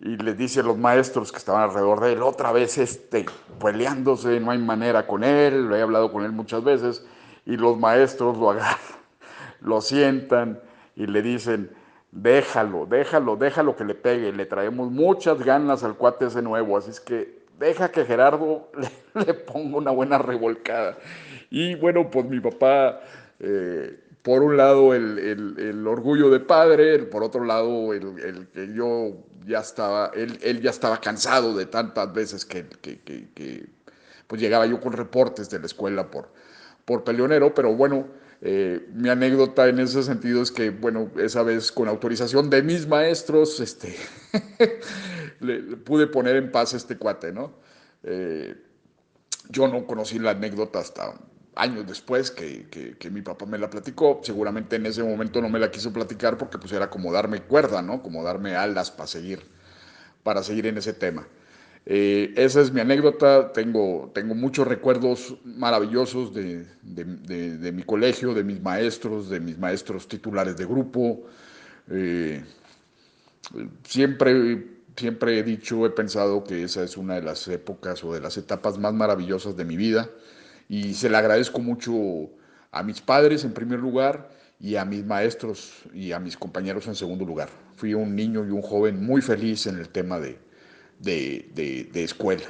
y, 0.00 0.16
les 0.16 0.38
dice 0.38 0.60
a 0.60 0.62
los 0.62 0.78
maestros 0.78 1.30
que 1.30 1.36
estaban 1.36 1.62
alrededor 1.62 2.00
de 2.00 2.14
él, 2.14 2.22
otra 2.22 2.50
vez 2.50 2.78
este, 2.78 3.26
peleándose, 3.60 4.40
no 4.40 4.52
hay 4.52 4.58
manera 4.58 5.06
con 5.06 5.22
él, 5.22 5.68
lo 5.68 5.76
he 5.76 5.82
hablado 5.82 6.10
con 6.10 6.24
él 6.24 6.32
muchas 6.32 6.64
veces, 6.64 7.06
y 7.44 7.58
los 7.58 7.78
maestros 7.78 8.38
lo 8.38 8.52
agarran, 8.52 8.78
lo 9.60 9.82
sientan 9.82 10.62
y 10.96 11.06
le 11.06 11.20
dicen, 11.20 11.70
déjalo, 12.12 12.86
déjalo, 12.86 13.36
déjalo 13.36 13.74
que 13.74 13.84
le 13.84 13.94
pegue. 13.94 14.32
Le 14.32 14.46
traemos 14.46 14.90
muchas 14.90 15.42
ganas 15.42 15.82
al 15.82 15.96
cuate 15.96 16.26
ese 16.26 16.42
nuevo, 16.42 16.76
así 16.76 16.90
es 16.90 17.00
que 17.00 17.42
deja 17.58 17.90
que 17.90 18.04
Gerardo 18.04 18.70
le, 19.14 19.34
ponga 19.34 19.78
una 19.78 19.90
buena 19.90 20.18
revolcada. 20.18 20.96
Y 21.50 21.74
bueno, 21.74 22.10
pues 22.10 22.26
mi 22.26 22.40
papá, 22.40 23.00
eh, 23.40 23.98
por 24.22 24.42
un 24.42 24.56
lado 24.56 24.94
el, 24.94 25.84
orgullo 25.86 26.30
de 26.30 26.40
padre, 26.40 26.98
por 27.00 27.22
otro 27.22 27.44
lado 27.44 27.92
el, 27.92 28.48
que 28.52 28.72
yo 28.72 29.12
ya 29.46 29.60
estaba, 29.60 30.12
él, 30.14 30.38
él, 30.42 30.60
ya 30.60 30.70
estaba 30.70 31.00
cansado 31.00 31.56
de 31.56 31.66
tantas 31.66 32.12
veces 32.12 32.44
que, 32.44 32.64
que, 32.64 33.66
pues 34.26 34.40
llegaba 34.40 34.66
yo 34.66 34.80
con 34.80 34.92
reportes 34.92 35.50
de 35.50 35.58
la 35.58 35.66
escuela 35.66 36.10
por, 36.10 36.28
por 36.84 37.04
peleonero, 37.04 37.52
pero 37.52 37.74
bueno, 37.74 38.06
eh, 38.44 38.88
mi 38.92 39.08
anécdota 39.08 39.68
en 39.68 39.78
ese 39.78 40.02
sentido 40.02 40.42
es 40.42 40.50
que, 40.50 40.70
bueno, 40.70 41.12
esa 41.16 41.44
vez 41.44 41.70
con 41.70 41.86
autorización 41.86 42.50
de 42.50 42.64
mis 42.64 42.88
maestros, 42.88 43.60
este, 43.60 43.94
le, 45.40 45.60
pude 45.76 46.08
poner 46.08 46.34
en 46.34 46.50
paz 46.50 46.74
este 46.74 46.98
cuate, 46.98 47.32
¿no? 47.32 47.52
Eh, 48.02 48.56
yo 49.48 49.68
no 49.68 49.86
conocí 49.86 50.18
la 50.18 50.32
anécdota 50.32 50.80
hasta 50.80 51.14
años 51.54 51.86
después 51.86 52.32
que, 52.32 52.66
que, 52.98 53.10
mi 53.10 53.22
papá 53.22 53.46
me 53.46 53.58
la 53.58 53.70
platicó. 53.70 54.20
Seguramente 54.24 54.74
en 54.74 54.86
ese 54.86 55.04
momento 55.04 55.40
no 55.40 55.48
me 55.48 55.60
la 55.60 55.70
quiso 55.70 55.92
platicar 55.92 56.36
porque 56.36 56.58
pues 56.58 56.72
era 56.72 56.90
como 56.90 57.12
darme 57.12 57.42
cuerda, 57.42 57.80
¿no? 57.80 58.02
Como 58.02 58.24
darme 58.24 58.56
alas 58.56 58.90
para 58.90 59.06
seguir, 59.06 59.40
para 60.24 60.42
seguir 60.42 60.66
en 60.66 60.78
ese 60.78 60.94
tema. 60.94 61.28
Eh, 61.84 62.32
esa 62.36 62.60
es 62.60 62.72
mi 62.72 62.80
anécdota, 62.80 63.52
tengo, 63.52 64.10
tengo 64.14 64.34
muchos 64.34 64.68
recuerdos 64.68 65.36
maravillosos 65.44 66.32
de, 66.32 66.64
de, 66.82 67.72
mi 67.72 67.82
colegio, 67.82 68.34
de 68.34 68.44
mis 68.44 68.60
maestros, 68.60 69.28
de 69.28 69.40
mis 69.40 69.58
maestros 69.58 70.06
titulares 70.06 70.56
de 70.56 70.64
grupo. 70.64 71.24
Eh, 71.90 72.44
siempre, 73.84 74.66
siempre 74.96 75.38
he 75.38 75.42
dicho, 75.42 75.84
he 75.84 75.90
pensado 75.90 76.44
que 76.44 76.62
esa 76.62 76.84
es 76.84 76.96
una 76.96 77.16
de 77.16 77.22
las 77.22 77.48
épocas 77.48 78.04
o 78.04 78.14
de 78.14 78.20
las 78.20 78.36
etapas 78.36 78.78
más 78.78 78.94
maravillosas 78.94 79.56
de 79.56 79.64
mi 79.64 79.76
vida 79.76 80.08
y 80.68 80.94
se 80.94 81.10
le 81.10 81.16
agradezco 81.16 81.60
mucho 81.60 81.92
a 82.70 82.82
mis 82.84 83.00
padres 83.00 83.44
en 83.44 83.52
primer 83.52 83.80
lugar 83.80 84.30
y 84.60 84.76
a 84.76 84.84
mis 84.84 85.04
maestros 85.04 85.82
y 85.92 86.12
a 86.12 86.20
mis 86.20 86.36
compañeros 86.36 86.86
en 86.86 86.94
segundo 86.94 87.24
lugar. 87.24 87.48
Fui 87.76 87.94
un 87.94 88.14
niño 88.14 88.46
y 88.46 88.50
un 88.50 88.62
joven 88.62 89.04
muy 89.04 89.20
feliz 89.20 89.66
en 89.66 89.78
el 89.78 89.88
tema 89.88 90.20
de, 90.20 90.38
de, 91.02 91.90
escuela. 91.94 92.44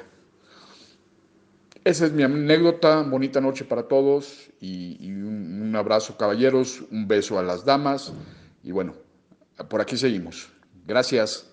Esa 1.85 2.07
es 2.07 2.13
mi 2.13 2.23
anécdota, 2.23 3.03
bonita 3.03 3.41
noche 3.41 3.65
para 3.65 3.89
todos 3.89 4.51
y, 4.61 5.11
un, 5.11 5.63
un, 5.63 5.77
abrazo 5.77 6.17
caballeros, 6.17 6.83
un 6.93 7.09
beso 7.09 7.39
a 7.39 7.43
las 7.43 7.65
damas 7.65 8.13
y 8.63 8.71
bueno, 8.71 8.95
por 9.69 9.81
aquí 9.81 9.97
seguimos. 9.97 10.53
Gracias. 10.87 11.53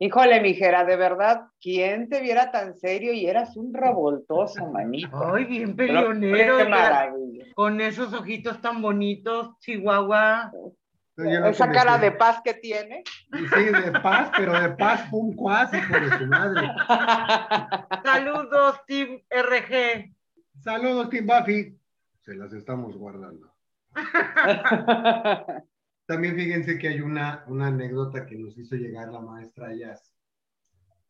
Híjole, 0.00 0.40
mijera, 0.40 0.84
de 0.84 0.96
verdad, 0.96 1.46
¿quién 1.60 2.08
te 2.08 2.20
viera 2.20 2.50
tan 2.50 2.74
serio 2.74 3.12
y 3.12 3.26
eras 3.26 3.56
un 3.56 3.72
revoltoso, 3.72 4.66
manito? 4.66 5.08
Ay, 5.32 5.44
bien 5.44 5.76
peleonero. 5.76 6.58
Con 7.54 7.80
esos 7.80 8.12
ojitos 8.12 8.60
tan 8.60 8.82
bonitos, 8.82 9.58
Chihuahua. 9.60 10.52
Esa 11.16 11.70
cara 11.70 11.96
de 11.98 12.10
paz 12.10 12.40
que 12.44 12.54
tiene. 12.54 13.04
Sí, 13.32 13.64
de 13.64 13.92
paz, 14.00 14.32
pero 14.36 14.60
de 14.60 14.70
paz 14.70 15.08
pum 15.10 15.34
cuas, 15.34 15.72
hijo 15.72 16.00
de 16.00 16.18
su 16.18 16.26
madre. 16.26 16.68
Saludos, 18.04 18.80
Team 18.86 19.20
RG. 19.30 20.12
Saludos, 20.60 21.10
Team 21.10 21.26
Buffy. 21.26 21.78
Se 22.22 22.34
las 22.34 22.52
estamos 22.52 22.96
guardando. 22.96 23.54
También 26.06 26.34
fíjense 26.34 26.78
que 26.78 26.88
hay 26.88 27.00
una, 27.00 27.44
una 27.46 27.68
anécdota 27.68 28.26
que 28.26 28.36
nos 28.36 28.58
hizo 28.58 28.74
llegar 28.74 29.08
la 29.08 29.20
maestra 29.20 29.74
Jazz. 29.74 30.12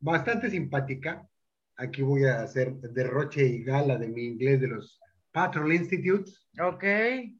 Bastante 0.00 0.50
simpática. 0.50 1.26
Aquí 1.76 2.02
voy 2.02 2.24
a 2.24 2.42
hacer 2.42 2.74
derroche 2.74 3.44
y 3.44 3.64
gala 3.64 3.96
de 3.96 4.08
mi 4.08 4.24
inglés 4.24 4.60
de 4.60 4.68
los 4.68 5.00
Patrol 5.32 5.72
Institutes. 5.72 6.46
Ok. 6.60 6.84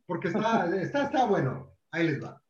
Porque 0.07 0.29
está, 0.29 0.75
está, 0.81 1.05
está 1.05 1.27
bueno. 1.27 1.71
Ahí 1.93 2.09
les 2.09 2.25
va. 2.25 2.44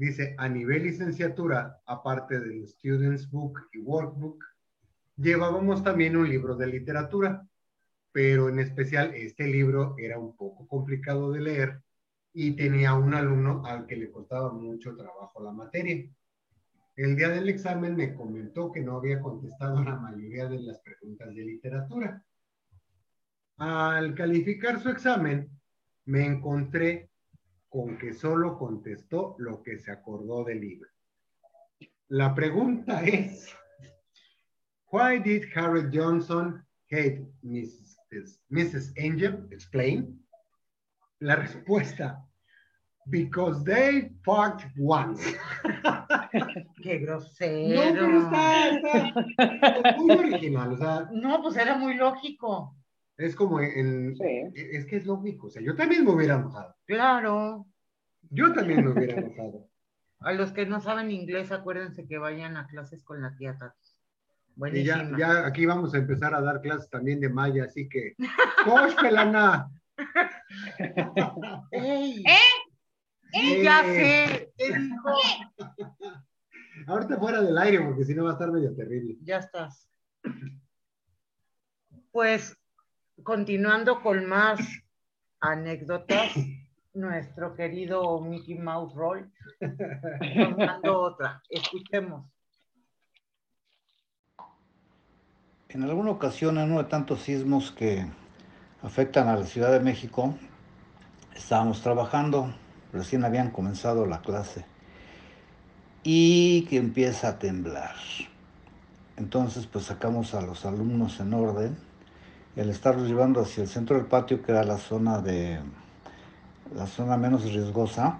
Dice, 0.00 0.34
a 0.38 0.48
nivel 0.48 0.84
licenciatura, 0.84 1.78
aparte 1.84 2.40
del 2.40 2.66
Students 2.66 3.30
Book 3.30 3.68
y 3.74 3.80
Workbook, 3.80 4.42
llevábamos 5.18 5.84
también 5.84 6.16
un 6.16 6.26
libro 6.26 6.56
de 6.56 6.68
literatura, 6.68 7.46
pero 8.10 8.48
en 8.48 8.60
especial 8.60 9.14
este 9.14 9.46
libro 9.46 9.94
era 9.98 10.18
un 10.18 10.34
poco 10.38 10.66
complicado 10.66 11.30
de 11.32 11.40
leer 11.42 11.82
y 12.32 12.52
tenía 12.52 12.94
un 12.94 13.12
alumno 13.12 13.62
al 13.66 13.86
que 13.86 13.96
le 13.96 14.10
costaba 14.10 14.50
mucho 14.50 14.96
trabajo 14.96 15.42
la 15.42 15.52
materia. 15.52 16.10
El 16.96 17.14
día 17.14 17.28
del 17.28 17.50
examen 17.50 17.94
me 17.94 18.14
comentó 18.14 18.72
que 18.72 18.80
no 18.80 18.96
había 18.96 19.20
contestado 19.20 19.84
la 19.84 19.96
mayoría 19.96 20.48
de 20.48 20.60
las 20.60 20.80
preguntas 20.80 21.28
de 21.34 21.44
literatura. 21.44 22.24
Al 23.58 24.14
calificar 24.14 24.80
su 24.80 24.88
examen, 24.88 25.50
me 26.06 26.24
encontré 26.24 27.09
con 27.70 27.96
que 27.96 28.12
solo 28.12 28.58
contestó 28.58 29.36
lo 29.38 29.62
que 29.62 29.78
se 29.78 29.92
acordó 29.92 30.44
del 30.44 30.60
libro. 30.60 30.90
La 32.08 32.34
pregunta 32.34 33.02
es, 33.04 33.48
why 34.90 35.20
did 35.20 35.44
Harry 35.54 35.88
Johnson 35.92 36.66
hate 36.90 37.24
Mrs. 37.42 37.96
Mrs. 38.50 38.92
Angel? 38.98 39.46
Explain. 39.52 40.20
La 41.20 41.36
respuesta, 41.36 42.26
because 43.08 43.62
they 43.64 44.10
fucked 44.24 44.66
once. 44.76 45.22
Qué 46.82 46.98
grosero. 46.98 47.68
No, 47.68 47.92
pero 47.92 48.18
está, 48.18 48.68
está 49.38 49.96
muy 49.96 50.16
original, 50.16 50.72
o 50.72 50.76
sea. 50.76 51.08
No, 51.12 51.40
pues 51.42 51.56
era 51.56 51.76
muy 51.76 51.94
lógico. 51.94 52.74
Es 53.20 53.36
como 53.36 53.60
en... 53.60 54.16
Es 54.54 54.86
que 54.86 54.96
es 54.96 55.04
lógico, 55.04 55.48
o 55.48 55.50
sea, 55.50 55.60
yo 55.60 55.76
también 55.76 56.06
me 56.06 56.12
hubiera 56.12 56.36
enojado. 56.36 56.74
Claro. 56.86 57.66
Yo 58.30 58.50
también 58.54 58.82
me 58.82 58.92
hubiera 58.92 59.20
enojado. 59.20 59.68
A 60.20 60.32
los 60.32 60.52
que 60.52 60.64
no 60.64 60.80
saben 60.80 61.10
inglés, 61.10 61.52
acuérdense 61.52 62.06
que 62.06 62.18
vayan 62.18 62.56
a 62.58 62.66
clases 62.66 63.02
con 63.04 63.22
la 63.22 63.34
tía 63.36 63.56
Tati. 63.56 64.76
Y 64.76 64.84
ya, 64.84 65.10
ya 65.18 65.46
aquí 65.46 65.64
vamos 65.64 65.94
a 65.94 65.98
empezar 65.98 66.34
a 66.34 66.42
dar 66.42 66.60
clases 66.60 66.90
también 66.90 67.20
de 67.20 67.30
maya, 67.30 67.64
así 67.64 67.88
que... 67.88 68.14
¡Coach, 68.64 68.94
pelana! 69.00 69.70
¡Ey! 71.70 72.22
¿Eh? 72.26 72.36
¡Eh! 73.32 73.62
Ya 73.62 73.82
sé, 73.82 74.52
¿qué 74.58 74.78
dijo? 74.78 75.10
Ahorita 76.86 77.18
fuera 77.18 77.40
del 77.40 77.56
aire, 77.56 77.80
porque 77.80 78.04
si 78.04 78.14
no 78.14 78.24
va 78.24 78.30
a 78.30 78.32
estar 78.34 78.50
medio 78.50 78.74
terrible. 78.74 79.16
Ya 79.22 79.38
estás. 79.38 79.88
Pues 82.12 82.59
continuando 83.22 84.02
con 84.02 84.26
más 84.26 84.60
anécdotas, 85.40 86.32
nuestro 86.94 87.54
querido 87.54 88.20
Mickey 88.20 88.58
Mouse 88.58 88.94
Roll 88.94 89.30
otra. 90.88 91.42
Escuchemos. 91.48 92.26
En 95.68 95.84
alguna 95.84 96.10
ocasión, 96.10 96.58
en 96.58 96.72
uno 96.72 96.82
de 96.82 96.88
tantos 96.88 97.20
sismos 97.22 97.70
que 97.70 98.04
afectan 98.82 99.28
a 99.28 99.36
la 99.36 99.44
Ciudad 99.44 99.70
de 99.70 99.80
México, 99.80 100.34
estábamos 101.34 101.80
trabajando, 101.80 102.52
recién 102.92 103.24
habían 103.24 103.50
comenzado 103.50 104.04
la 104.06 104.20
clase 104.20 104.64
y 106.02 106.62
que 106.62 106.76
empieza 106.76 107.28
a 107.28 107.38
temblar. 107.38 107.94
Entonces 109.16 109.66
pues 109.66 109.84
sacamos 109.84 110.34
a 110.34 110.40
los 110.40 110.64
alumnos 110.64 111.20
en 111.20 111.34
orden 111.34 111.89
al 112.56 112.68
estarlos 112.70 113.08
llevando 113.08 113.40
hacia 113.40 113.62
el 113.62 113.68
centro 113.68 113.96
del 113.96 114.06
patio, 114.06 114.42
que 114.42 114.52
era 114.52 114.64
la 114.64 114.78
zona 114.78 115.20
de 115.20 115.60
la 116.74 116.86
zona 116.86 117.16
menos 117.16 117.44
riesgosa, 117.44 118.18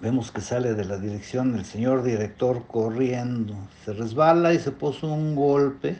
vemos 0.00 0.30
que 0.30 0.40
sale 0.40 0.74
de 0.74 0.84
la 0.84 0.98
dirección 0.98 1.54
el 1.54 1.64
señor 1.64 2.02
director 2.02 2.66
corriendo, 2.66 3.54
se 3.84 3.92
resbala 3.92 4.52
y 4.52 4.58
se 4.58 4.70
puso 4.70 5.12
un 5.12 5.34
golpe 5.34 5.96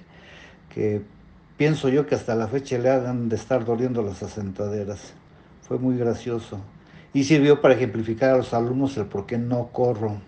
que 0.68 1.02
pienso 1.56 1.88
yo 1.88 2.06
que 2.06 2.14
hasta 2.14 2.34
la 2.34 2.48
fecha 2.48 2.78
le 2.78 2.90
hagan 2.90 3.28
de 3.28 3.36
estar 3.36 3.64
doliendo 3.64 4.02
las 4.02 4.22
asentaderas. 4.22 5.14
Fue 5.62 5.78
muy 5.78 5.96
gracioso 5.96 6.60
y 7.12 7.24
sirvió 7.24 7.60
para 7.60 7.74
ejemplificar 7.74 8.30
a 8.30 8.36
los 8.36 8.52
alumnos 8.52 8.96
el 8.96 9.06
por 9.06 9.26
qué 9.26 9.38
no 9.38 9.68
corro. 9.68 10.20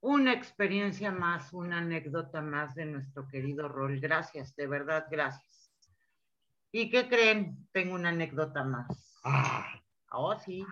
Una 0.00 0.32
experiencia 0.32 1.10
más, 1.10 1.52
una 1.52 1.78
anécdota 1.78 2.40
más 2.40 2.74
de 2.74 2.84
nuestro 2.86 3.26
querido 3.28 3.68
Rol. 3.68 3.98
Gracias, 4.00 4.54
de 4.54 4.66
verdad, 4.66 5.06
gracias. 5.10 5.72
¿Y 6.70 6.90
qué 6.90 7.08
creen? 7.08 7.66
Tengo 7.72 7.94
una 7.94 8.10
anécdota 8.10 8.62
más. 8.64 9.18
Ah, 9.24 9.66
Oh, 10.10 10.38
sí. 10.38 10.64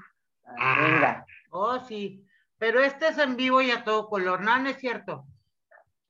Ah, 0.59 0.81
Venga. 0.81 1.27
Oh, 1.51 1.79
sí. 1.81 2.25
Pero 2.59 2.81
este 2.81 3.09
es 3.09 3.19
en 3.19 3.37
vivo 3.37 3.61
y 3.61 3.71
a 3.71 3.85
todo 3.85 4.09
color. 4.09 4.41
No, 4.43 4.59
no 4.59 4.69
es 4.71 4.79
cierto. 4.79 5.27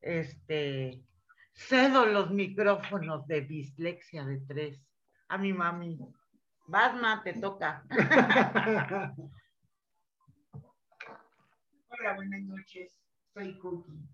Este, 0.00 1.02
cedo 1.52 2.06
los 2.06 2.30
micrófonos 2.30 3.26
de 3.26 3.40
dislexia 3.40 4.24
de 4.24 4.38
tres 4.40 4.80
a 5.28 5.38
mi 5.38 5.52
mami. 5.52 5.98
Basma, 6.68 7.22
te 7.24 7.32
toca. 7.34 7.84
Hola, 11.88 12.14
buenas 12.14 12.42
noches. 12.42 13.05
Soy 13.36 13.58
Cookie. 13.58 14.08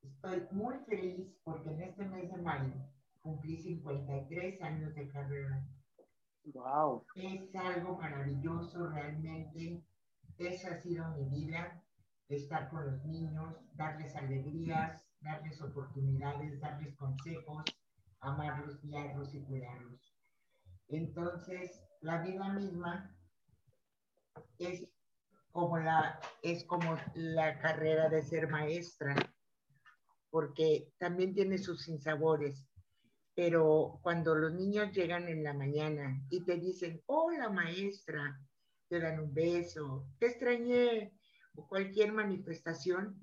Estoy 0.00 0.46
muy 0.52 0.76
feliz 0.86 1.26
porque 1.42 1.70
en 1.70 1.82
este 1.82 2.04
mes 2.04 2.30
de 2.30 2.40
mayo 2.40 2.72
cumplí 3.20 3.56
53 3.56 4.62
años 4.62 4.94
de 4.94 5.08
carrera. 5.10 5.66
Wow. 6.54 7.04
Es 7.16 7.52
algo 7.56 7.98
maravilloso 7.98 8.90
realmente. 8.90 9.82
Esa 10.38 10.74
ha 10.74 10.80
sido 10.80 11.08
mi 11.16 11.24
vida, 11.30 11.82
estar 12.28 12.70
con 12.70 12.92
los 12.92 13.04
niños, 13.04 13.56
darles 13.74 14.14
alegrías, 14.14 15.04
darles 15.20 15.60
oportunidades, 15.60 16.60
darles 16.60 16.94
consejos, 16.94 17.64
amarlos, 18.20 18.80
guiarlos 18.82 19.34
y 19.34 19.42
cuidarlos. 19.42 20.14
Entonces, 20.86 21.82
la 22.00 22.22
vida 22.22 22.52
misma 22.52 23.16
es 24.60 24.91
como 25.52 25.78
la, 25.78 26.18
es 26.42 26.64
como 26.64 26.98
la 27.14 27.58
carrera 27.60 28.08
de 28.08 28.22
ser 28.22 28.48
maestra, 28.48 29.14
porque 30.30 30.92
también 30.98 31.34
tiene 31.34 31.58
sus 31.58 31.84
sinsabores. 31.84 32.66
Pero 33.34 33.98
cuando 34.02 34.34
los 34.34 34.52
niños 34.52 34.92
llegan 34.92 35.28
en 35.28 35.42
la 35.42 35.54
mañana 35.54 36.20
y 36.28 36.44
te 36.44 36.58
dicen, 36.58 37.00
hola 37.06 37.48
maestra, 37.48 38.38
te 38.88 39.00
dan 39.00 39.20
un 39.20 39.32
beso, 39.32 40.06
te 40.18 40.26
extrañé, 40.26 41.14
o 41.54 41.66
cualquier 41.66 42.12
manifestación, 42.12 43.22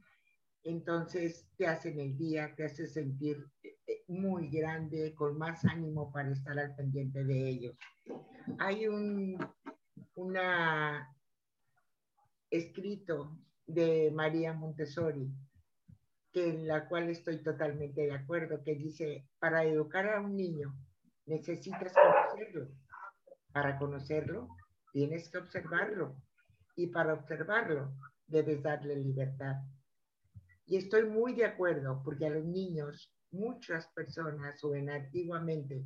entonces 0.63 1.47
te 1.57 1.67
hacen 1.67 1.99
el 1.99 2.17
día, 2.17 2.53
te 2.55 2.65
hace 2.65 2.87
sentir 2.87 3.45
eh, 3.63 4.03
muy 4.07 4.49
grande, 4.49 5.13
con 5.15 5.37
más 5.37 5.63
ánimo 5.65 6.11
para 6.11 6.31
estar 6.31 6.57
al 6.57 6.75
pendiente 6.75 7.23
de 7.23 7.49
ellos. 7.49 7.75
Hay 8.57 8.87
un 8.87 9.37
una 10.15 11.07
escrito 12.49 13.37
de 13.65 14.11
María 14.11 14.53
Montessori, 14.53 15.31
que 16.31 16.49
en 16.49 16.67
la 16.67 16.87
cual 16.87 17.09
estoy 17.09 17.43
totalmente 17.43 18.01
de 18.01 18.13
acuerdo, 18.13 18.63
que 18.63 18.75
dice, 18.75 19.27
para 19.39 19.63
educar 19.63 20.07
a 20.07 20.21
un 20.21 20.35
niño 20.35 20.75
necesitas 21.25 21.93
conocerlo. 21.93 22.67
Para 23.51 23.77
conocerlo, 23.77 24.47
tienes 24.91 25.29
que 25.29 25.37
observarlo. 25.37 26.15
Y 26.75 26.87
para 26.87 27.13
observarlo, 27.13 27.93
debes 28.27 28.61
darle 28.63 28.95
libertad. 28.95 29.57
Y 30.65 30.77
estoy 30.77 31.05
muy 31.05 31.33
de 31.33 31.45
acuerdo, 31.45 32.01
porque 32.03 32.27
a 32.27 32.29
los 32.29 32.45
niños, 32.45 33.11
muchas 33.31 33.87
personas 33.87 34.63
o 34.63 34.75
en 34.75 34.89
antiguamente 34.89 35.83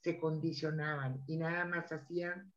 se 0.00 0.18
condicionaban 0.18 1.22
y 1.26 1.36
nada 1.36 1.64
más 1.64 1.92
hacían, 1.92 2.52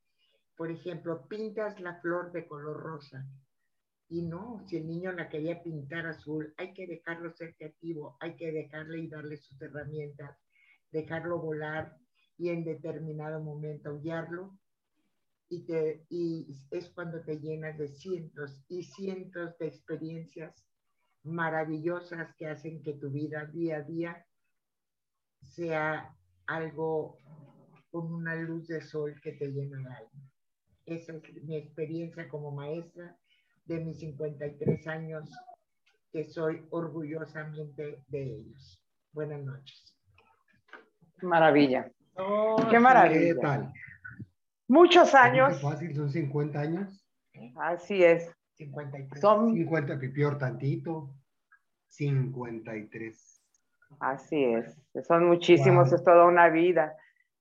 por 0.57 0.71
ejemplo, 0.71 1.27
pintas 1.27 1.79
la 1.79 1.99
flor 2.01 2.31
de 2.31 2.47
color 2.47 2.77
rosa. 2.77 3.25
Y 4.07 4.21
no, 4.21 4.63
si 4.67 4.77
el 4.77 4.87
niño 4.87 5.11
la 5.11 5.29
quería 5.29 5.63
pintar 5.63 6.05
azul, 6.05 6.53
hay 6.57 6.73
que 6.73 6.85
dejarlo 6.85 7.31
ser 7.31 7.55
creativo, 7.55 8.17
hay 8.19 8.35
que 8.35 8.51
dejarle 8.51 8.99
y 8.99 9.07
darle 9.07 9.37
sus 9.37 9.59
herramientas, 9.61 10.37
dejarlo 10.91 11.39
volar 11.39 11.97
y 12.37 12.49
en 12.49 12.63
determinado 12.63 13.41
momento 13.41 13.99
guiarlo. 13.99 14.57
Y, 15.49 15.65
te, 15.65 16.05
y 16.09 16.47
es 16.71 16.89
cuando 16.89 17.21
te 17.21 17.39
llenas 17.39 17.77
de 17.77 17.87
cientos 17.87 18.63
y 18.67 18.83
cientos 18.83 19.57
de 19.57 19.67
experiencias 19.67 20.65
maravillosas 21.23 22.35
que 22.35 22.47
hacen 22.47 22.81
que 22.83 22.93
tu 22.93 23.09
vida 23.09 23.45
día 23.45 23.77
a 23.77 23.81
día 23.81 24.25
sea 25.41 26.15
algo 26.45 27.19
con 27.91 28.13
una 28.13 28.35
luz 28.35 28.67
de 28.67 28.81
sol 28.81 29.19
que 29.21 29.33
te 29.33 29.47
llena 29.47 29.79
el 29.79 29.87
alma. 29.87 30.31
Esa 30.85 31.13
es 31.13 31.43
mi 31.43 31.57
experiencia 31.57 32.27
como 32.27 32.51
maestra 32.51 33.17
de 33.65 33.79
mis 33.79 33.99
53 33.99 34.87
años, 34.87 35.29
que 36.11 36.23
soy 36.23 36.65
orgullosamente 36.69 38.03
de 38.07 38.23
ellos. 38.23 38.81
Buenas 39.11 39.41
noches. 39.43 39.95
Maravilla. 41.21 41.91
Oh, 42.17 42.55
Qué 42.69 42.79
maravilla. 42.79 43.33
¿Qué 43.33 43.35
tal? 43.35 43.73
Muchos 44.67 45.11
Qué 45.11 45.17
años. 45.17 45.61
fácil, 45.61 45.95
son 45.95 46.09
50 46.09 46.59
años. 46.59 47.05
Así 47.55 48.03
es. 48.03 48.31
53. 48.57 49.19
Son, 49.21 49.53
50 49.53 49.99
pipior 49.99 50.37
tantito. 50.37 51.13
53. 51.89 53.41
así 53.99 54.43
es. 54.43 54.77
Son 55.07 55.25
muchísimos, 55.27 55.89
Wow. 55.89 55.95
es 55.95 56.03
toda 56.03 56.25
una 56.25 56.49
vida. 56.49 56.95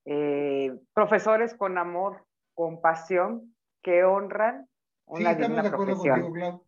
Eh, 0.04 0.72
profesores 0.92 1.54
con 1.54 1.78
amor, 1.78 2.24
con 2.54 2.80
pasión, 2.80 3.54
que 3.82 4.04
honran 4.04 4.68
Sí, 5.06 5.22
una 5.22 5.30
estamos 5.32 5.48
digna 5.48 5.62
de 5.62 5.68
acuerdo 5.68 5.92
profesión. 5.94 6.20
contigo, 6.20 6.34
Clau. 6.34 6.64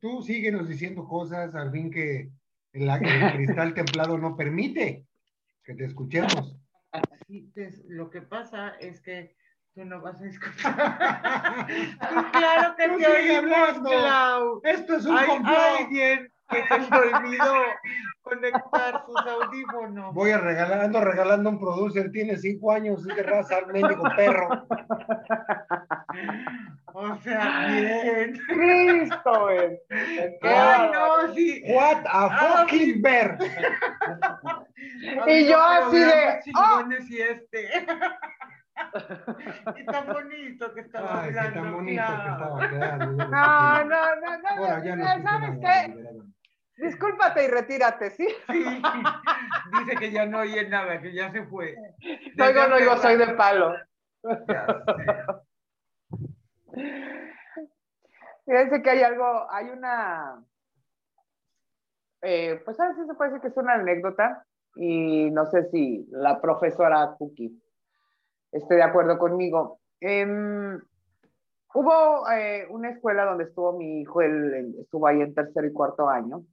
Tú 0.00 0.22
síguenos 0.22 0.68
diciendo 0.68 1.06
cosas 1.08 1.54
al 1.54 1.70
fin 1.72 1.90
que 1.90 2.30
el, 2.72 2.88
el 2.88 3.32
cristal 3.36 3.74
templado 3.74 4.18
no 4.18 4.36
permite 4.36 5.04
que 5.64 5.74
te 5.74 5.84
escuchemos. 5.84 6.56
Sí, 7.26 7.50
te- 7.54 7.72
lo 7.88 8.10
que 8.10 8.20
pasa 8.20 8.70
es 8.80 9.00
que 9.00 9.34
tú 9.74 9.84
no 9.84 10.00
vas 10.02 10.20
a 10.20 10.26
escuchar. 10.26 10.74
Claro 12.32 12.76
que 12.76 12.88
Tú 12.88 12.98
te 12.98 13.04
sigue 13.04 13.38
oímos, 13.38 13.52
hablando. 13.54 13.90
Clau. 13.90 14.60
Esto 14.64 14.96
es 14.96 15.06
un 15.06 15.16
Hay 15.16 15.26
complot. 15.28 15.56
alguien 15.78 16.32
que 16.50 16.62
se 16.62 16.94
olvidó 16.94 17.54
conectar 18.24 19.04
sus 19.06 19.16
audífonos. 19.26 20.14
Voy 20.14 20.30
a 20.30 20.38
regalar, 20.38 20.80
ando 20.80 21.00
regalando 21.00 21.50
un 21.50 21.60
producer, 21.60 22.10
tiene 22.10 22.36
cinco 22.36 22.72
años, 22.72 23.06
es 23.06 23.16
de 23.16 23.22
raza, 23.22 23.56
mendigo 23.72 24.02
perro. 24.16 24.48
O 26.96 27.16
sea, 27.22 27.66
bien. 27.66 28.38
Cristo, 28.46 29.40
güey. 29.40 29.80
Qué 29.88 30.38
Ay, 30.42 30.90
no, 30.92 31.34
sí. 31.34 31.60
What 31.66 32.04
a 32.06 32.38
fucking 32.38 33.02
bear. 33.02 33.36
Y 35.26 35.48
yo 35.48 35.60
así 35.60 35.98
de, 35.98 36.40
chingones 36.44 37.10
y 37.10 37.20
este. 37.20 37.68
y 39.76 39.84
tan 39.86 40.06
bonito 40.06 40.72
que 40.72 40.80
estaba 40.82 41.22
Ay, 41.24 41.32
qué 41.32 41.38
hablando. 41.40 41.60
tan 41.62 41.72
bonito 41.72 42.02
que 42.06 42.30
estaba 42.30 42.70
quedando. 42.70 43.24
yo 43.24 43.28
No, 43.28 43.30
no 43.84 43.84
no, 43.84 44.16
no, 44.20 44.38
no. 44.38 44.48
Ahora 44.56 44.84
ya 44.84 44.94
no 44.96 45.02
no, 45.02 45.04
¿Sabes 45.04 45.24
nada, 45.24 45.58
qué? 45.60 45.94
Discúlpate 46.76 47.44
y 47.44 47.48
retírate, 47.48 48.10
¿sí? 48.10 48.26
Sí. 48.50 48.82
Dice 49.78 49.96
que 49.98 50.10
ya 50.10 50.26
no 50.26 50.40
oye 50.40 50.68
nada, 50.68 51.00
que 51.00 51.12
ya 51.12 51.30
se 51.30 51.44
fue. 51.44 51.76
No 52.36 52.46
oigo, 52.46 52.66
no 52.66 52.76
oigo, 52.76 52.96
soy 52.96 53.16
de 53.16 53.28
palo. 53.34 53.74
Fíjense 58.44 58.82
que 58.82 58.90
hay 58.90 59.02
algo, 59.02 59.50
hay 59.50 59.70
una, 59.70 60.44
eh, 62.22 62.60
pues 62.64 62.78
a 62.80 62.88
veces 62.88 63.06
se 63.06 63.14
puede 63.14 63.30
decir 63.30 63.42
que 63.42 63.48
es 63.48 63.56
una 63.56 63.74
anécdota 63.74 64.44
y 64.76 65.30
no 65.30 65.46
sé 65.46 65.70
si 65.70 66.06
la 66.10 66.40
profesora 66.40 67.14
Cookie 67.18 67.58
esté 68.52 68.74
de 68.74 68.82
acuerdo 68.82 69.18
conmigo. 69.18 69.78
Em, 70.00 70.78
hubo 71.72 72.30
eh, 72.30 72.66
una 72.68 72.90
escuela 72.90 73.24
donde 73.24 73.44
estuvo 73.44 73.72
mi 73.78 74.00
hijo, 74.00 74.20
él, 74.20 74.52
él 74.54 74.74
estuvo 74.80 75.06
ahí 75.06 75.22
en 75.22 75.34
tercer 75.34 75.64
y 75.64 75.72
cuarto 75.72 76.08
año 76.08 76.44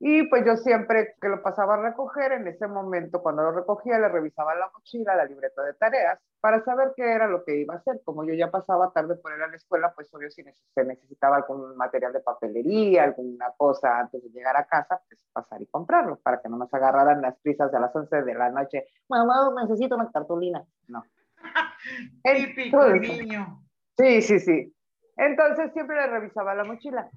Y 0.00 0.28
pues 0.28 0.44
yo 0.46 0.56
siempre 0.56 1.16
que 1.20 1.28
lo 1.28 1.42
pasaba 1.42 1.74
a 1.74 1.82
recoger, 1.82 2.30
en 2.32 2.46
ese 2.46 2.68
momento 2.68 3.20
cuando 3.20 3.42
lo 3.42 3.50
recogía, 3.50 3.98
le 3.98 4.08
revisaba 4.08 4.54
la 4.54 4.70
mochila, 4.72 5.16
la 5.16 5.24
libreta 5.24 5.62
de 5.62 5.74
tareas, 5.74 6.20
para 6.40 6.62
saber 6.62 6.92
qué 6.96 7.02
era 7.02 7.26
lo 7.26 7.44
que 7.44 7.56
iba 7.56 7.74
a 7.74 7.78
hacer. 7.78 8.00
Como 8.04 8.24
yo 8.24 8.32
ya 8.34 8.50
pasaba 8.50 8.92
tarde 8.92 9.16
por 9.16 9.36
ir 9.36 9.42
a 9.42 9.48
la 9.48 9.56
escuela, 9.56 9.92
pues 9.94 10.12
obvio 10.14 10.30
si 10.30 10.44
se 10.44 10.84
necesitaba 10.84 11.36
algún 11.36 11.76
material 11.76 12.12
de 12.12 12.20
papelería, 12.20 13.04
alguna 13.04 13.50
cosa 13.56 13.98
antes 13.98 14.22
de 14.22 14.30
llegar 14.30 14.56
a 14.56 14.66
casa, 14.66 15.00
pues 15.08 15.20
pasar 15.32 15.60
y 15.62 15.66
comprarlo, 15.66 16.16
para 16.20 16.40
que 16.40 16.48
no 16.48 16.58
nos 16.58 16.72
agarraran 16.72 17.20
las 17.20 17.36
prisas 17.40 17.72
de 17.72 17.80
las 17.80 17.94
11 17.94 18.22
de 18.22 18.34
la 18.34 18.50
noche. 18.50 18.86
Mamá, 19.08 19.50
necesito 19.62 19.96
una 19.96 20.10
cartulina. 20.12 20.64
No. 20.86 21.02
Típico 22.22 22.86
niño. 22.90 23.64
Sí, 23.96 24.22
sí, 24.22 24.38
sí. 24.38 24.74
Entonces 25.16 25.72
siempre 25.72 25.96
le 25.96 26.06
revisaba 26.06 26.54
la 26.54 26.62
mochila. 26.62 27.10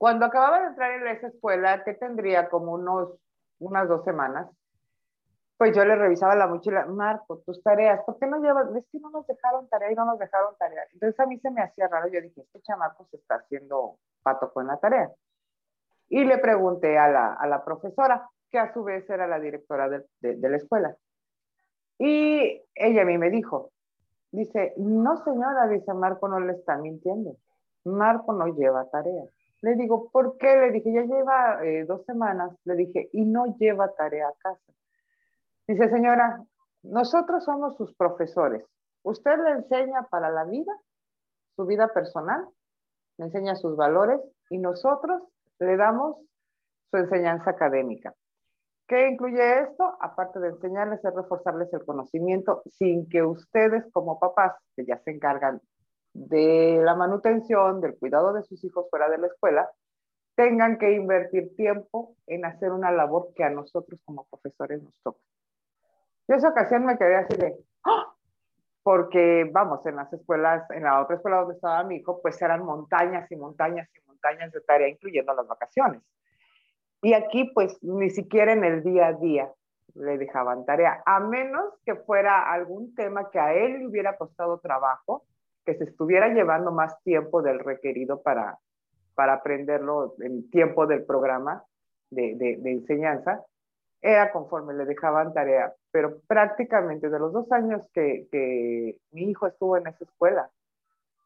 Cuando 0.00 0.24
acababa 0.24 0.60
de 0.60 0.68
entrar 0.68 0.92
en 0.92 1.06
esa 1.08 1.26
escuela, 1.26 1.84
que 1.84 1.92
tendría 1.92 2.48
como 2.48 2.72
unos, 2.72 3.10
unas 3.58 3.86
dos 3.86 4.02
semanas, 4.02 4.48
pues 5.58 5.76
yo 5.76 5.84
le 5.84 5.94
revisaba 5.94 6.34
la 6.34 6.46
mochila, 6.46 6.86
Marco, 6.86 7.42
tus 7.44 7.62
tareas, 7.62 8.02
¿por 8.06 8.18
qué 8.18 8.26
no 8.26 8.40
llevas? 8.40 8.74
Es 8.74 8.86
que 8.90 8.98
no 8.98 9.10
nos 9.10 9.26
dejaron 9.26 9.68
tarea 9.68 9.92
y 9.92 9.94
no 9.94 10.06
nos 10.06 10.18
dejaron 10.18 10.56
tarea. 10.56 10.84
Entonces 10.94 11.20
a 11.20 11.26
mí 11.26 11.38
se 11.40 11.50
me 11.50 11.60
hacía 11.60 11.86
raro, 11.86 12.08
yo 12.08 12.22
dije, 12.22 12.40
este 12.40 12.62
chamaco 12.62 13.08
se 13.10 13.18
está 13.18 13.34
haciendo 13.34 13.98
pato 14.22 14.50
con 14.54 14.68
la 14.68 14.78
tarea. 14.78 15.10
Y 16.08 16.24
le 16.24 16.38
pregunté 16.38 16.96
a 16.96 17.08
la, 17.08 17.34
a 17.34 17.46
la 17.46 17.62
profesora, 17.62 18.26
que 18.50 18.58
a 18.58 18.72
su 18.72 18.82
vez 18.82 19.08
era 19.10 19.26
la 19.26 19.38
directora 19.38 19.90
de, 19.90 20.06
de, 20.20 20.36
de 20.36 20.48
la 20.48 20.56
escuela. 20.56 20.96
Y 21.98 22.62
ella 22.74 23.02
a 23.02 23.04
mí 23.04 23.18
me 23.18 23.28
dijo, 23.28 23.70
dice, 24.32 24.72
no 24.78 25.18
señora, 25.24 25.68
dice 25.68 25.92
Marco 25.92 26.26
no 26.26 26.40
le 26.40 26.54
está 26.54 26.78
mintiendo. 26.78 27.36
Marco 27.84 28.32
no 28.32 28.46
lleva 28.46 28.88
tarea. 28.88 29.24
Le 29.62 29.74
digo, 29.74 30.10
¿por 30.10 30.38
qué? 30.38 30.56
Le 30.56 30.70
dije, 30.70 30.92
ya 30.92 31.02
lleva 31.02 31.64
eh, 31.64 31.84
dos 31.84 32.04
semanas. 32.06 32.56
Le 32.64 32.74
dije, 32.76 33.10
y 33.12 33.24
no 33.24 33.56
lleva 33.58 33.94
tarea 33.94 34.28
a 34.28 34.34
casa. 34.38 34.72
Dice, 35.66 35.88
señora, 35.90 36.42
nosotros 36.82 37.44
somos 37.44 37.76
sus 37.76 37.94
profesores. 37.94 38.64
Usted 39.02 39.38
le 39.38 39.50
enseña 39.50 40.02
para 40.10 40.30
la 40.30 40.44
vida, 40.44 40.72
su 41.56 41.66
vida 41.66 41.88
personal, 41.88 42.46
le 43.18 43.26
enseña 43.26 43.54
sus 43.54 43.76
valores 43.76 44.20
y 44.48 44.58
nosotros 44.58 45.22
le 45.58 45.76
damos 45.76 46.16
su 46.90 46.96
enseñanza 46.96 47.50
académica. 47.50 48.14
¿Qué 48.88 49.08
incluye 49.08 49.60
esto? 49.60 49.96
Aparte 50.00 50.40
de 50.40 50.48
enseñarles, 50.48 51.04
es 51.04 51.14
reforzarles 51.14 51.72
el 51.72 51.84
conocimiento 51.84 52.62
sin 52.66 53.08
que 53.08 53.22
ustedes 53.22 53.84
como 53.92 54.18
papás, 54.18 54.56
que 54.74 54.84
ya 54.84 54.98
se 54.98 55.12
encargan 55.12 55.60
de 56.12 56.80
la 56.82 56.94
manutención, 56.94 57.80
del 57.80 57.98
cuidado 57.98 58.32
de 58.32 58.42
sus 58.42 58.62
hijos 58.64 58.86
fuera 58.90 59.08
de 59.08 59.18
la 59.18 59.28
escuela, 59.28 59.70
tengan 60.34 60.78
que 60.78 60.92
invertir 60.92 61.54
tiempo 61.56 62.16
en 62.26 62.44
hacer 62.44 62.72
una 62.72 62.90
labor 62.90 63.32
que 63.34 63.44
a 63.44 63.50
nosotros 63.50 64.00
como 64.04 64.26
profesores 64.26 64.82
nos 64.82 64.98
toca. 65.02 65.20
Yo 66.28 66.36
esa 66.36 66.48
ocasión 66.48 66.84
me 66.86 66.96
quedé 66.96 67.16
así 67.16 67.36
de, 67.36 67.56
¡Ah! 67.84 68.14
porque 68.82 69.48
vamos, 69.52 69.84
en 69.86 69.96
las 69.96 70.12
escuelas, 70.12 70.68
en 70.70 70.84
la 70.84 71.02
otra 71.02 71.16
escuela 71.16 71.38
donde 71.38 71.54
estaba 71.54 71.84
mi 71.84 71.96
hijo, 71.96 72.20
pues 72.22 72.40
eran 72.40 72.64
montañas 72.64 73.30
y 73.30 73.36
montañas 73.36 73.88
y 73.94 74.06
montañas 74.06 74.52
de 74.52 74.60
tarea, 74.62 74.88
incluyendo 74.88 75.34
las 75.34 75.46
vacaciones. 75.46 76.02
Y 77.02 77.14
aquí, 77.14 77.50
pues, 77.54 77.82
ni 77.82 78.10
siquiera 78.10 78.52
en 78.52 78.64
el 78.64 78.82
día 78.82 79.08
a 79.08 79.12
día 79.14 79.50
le 79.94 80.18
dejaban 80.18 80.64
tarea, 80.64 81.02
a 81.04 81.20
menos 81.20 81.74
que 81.84 81.96
fuera 81.96 82.50
algún 82.52 82.94
tema 82.94 83.30
que 83.30 83.40
a 83.40 83.52
él 83.54 83.80
le 83.80 83.86
hubiera 83.88 84.16
costado 84.16 84.58
trabajo, 84.60 85.24
que 85.70 85.84
se 85.84 85.90
estuviera 85.90 86.28
llevando 86.28 86.72
más 86.72 87.00
tiempo 87.04 87.42
del 87.42 87.60
requerido 87.60 88.22
para, 88.22 88.58
para 89.14 89.34
aprenderlo 89.34 90.14
en 90.18 90.50
tiempo 90.50 90.86
del 90.86 91.04
programa 91.04 91.62
de, 92.10 92.34
de, 92.34 92.70
enseñanza, 92.72 93.44
era 94.02 94.32
conforme 94.32 94.74
le 94.74 94.84
dejaban 94.84 95.32
tarea, 95.32 95.72
pero 95.92 96.18
prácticamente 96.26 97.08
de 97.08 97.18
los 97.20 97.32
dos 97.32 97.52
años 97.52 97.86
que, 97.92 98.26
que, 98.32 98.98
mi 99.12 99.30
hijo 99.30 99.46
estuvo 99.46 99.76
en 99.76 99.86
esa 99.86 100.04
escuela, 100.04 100.50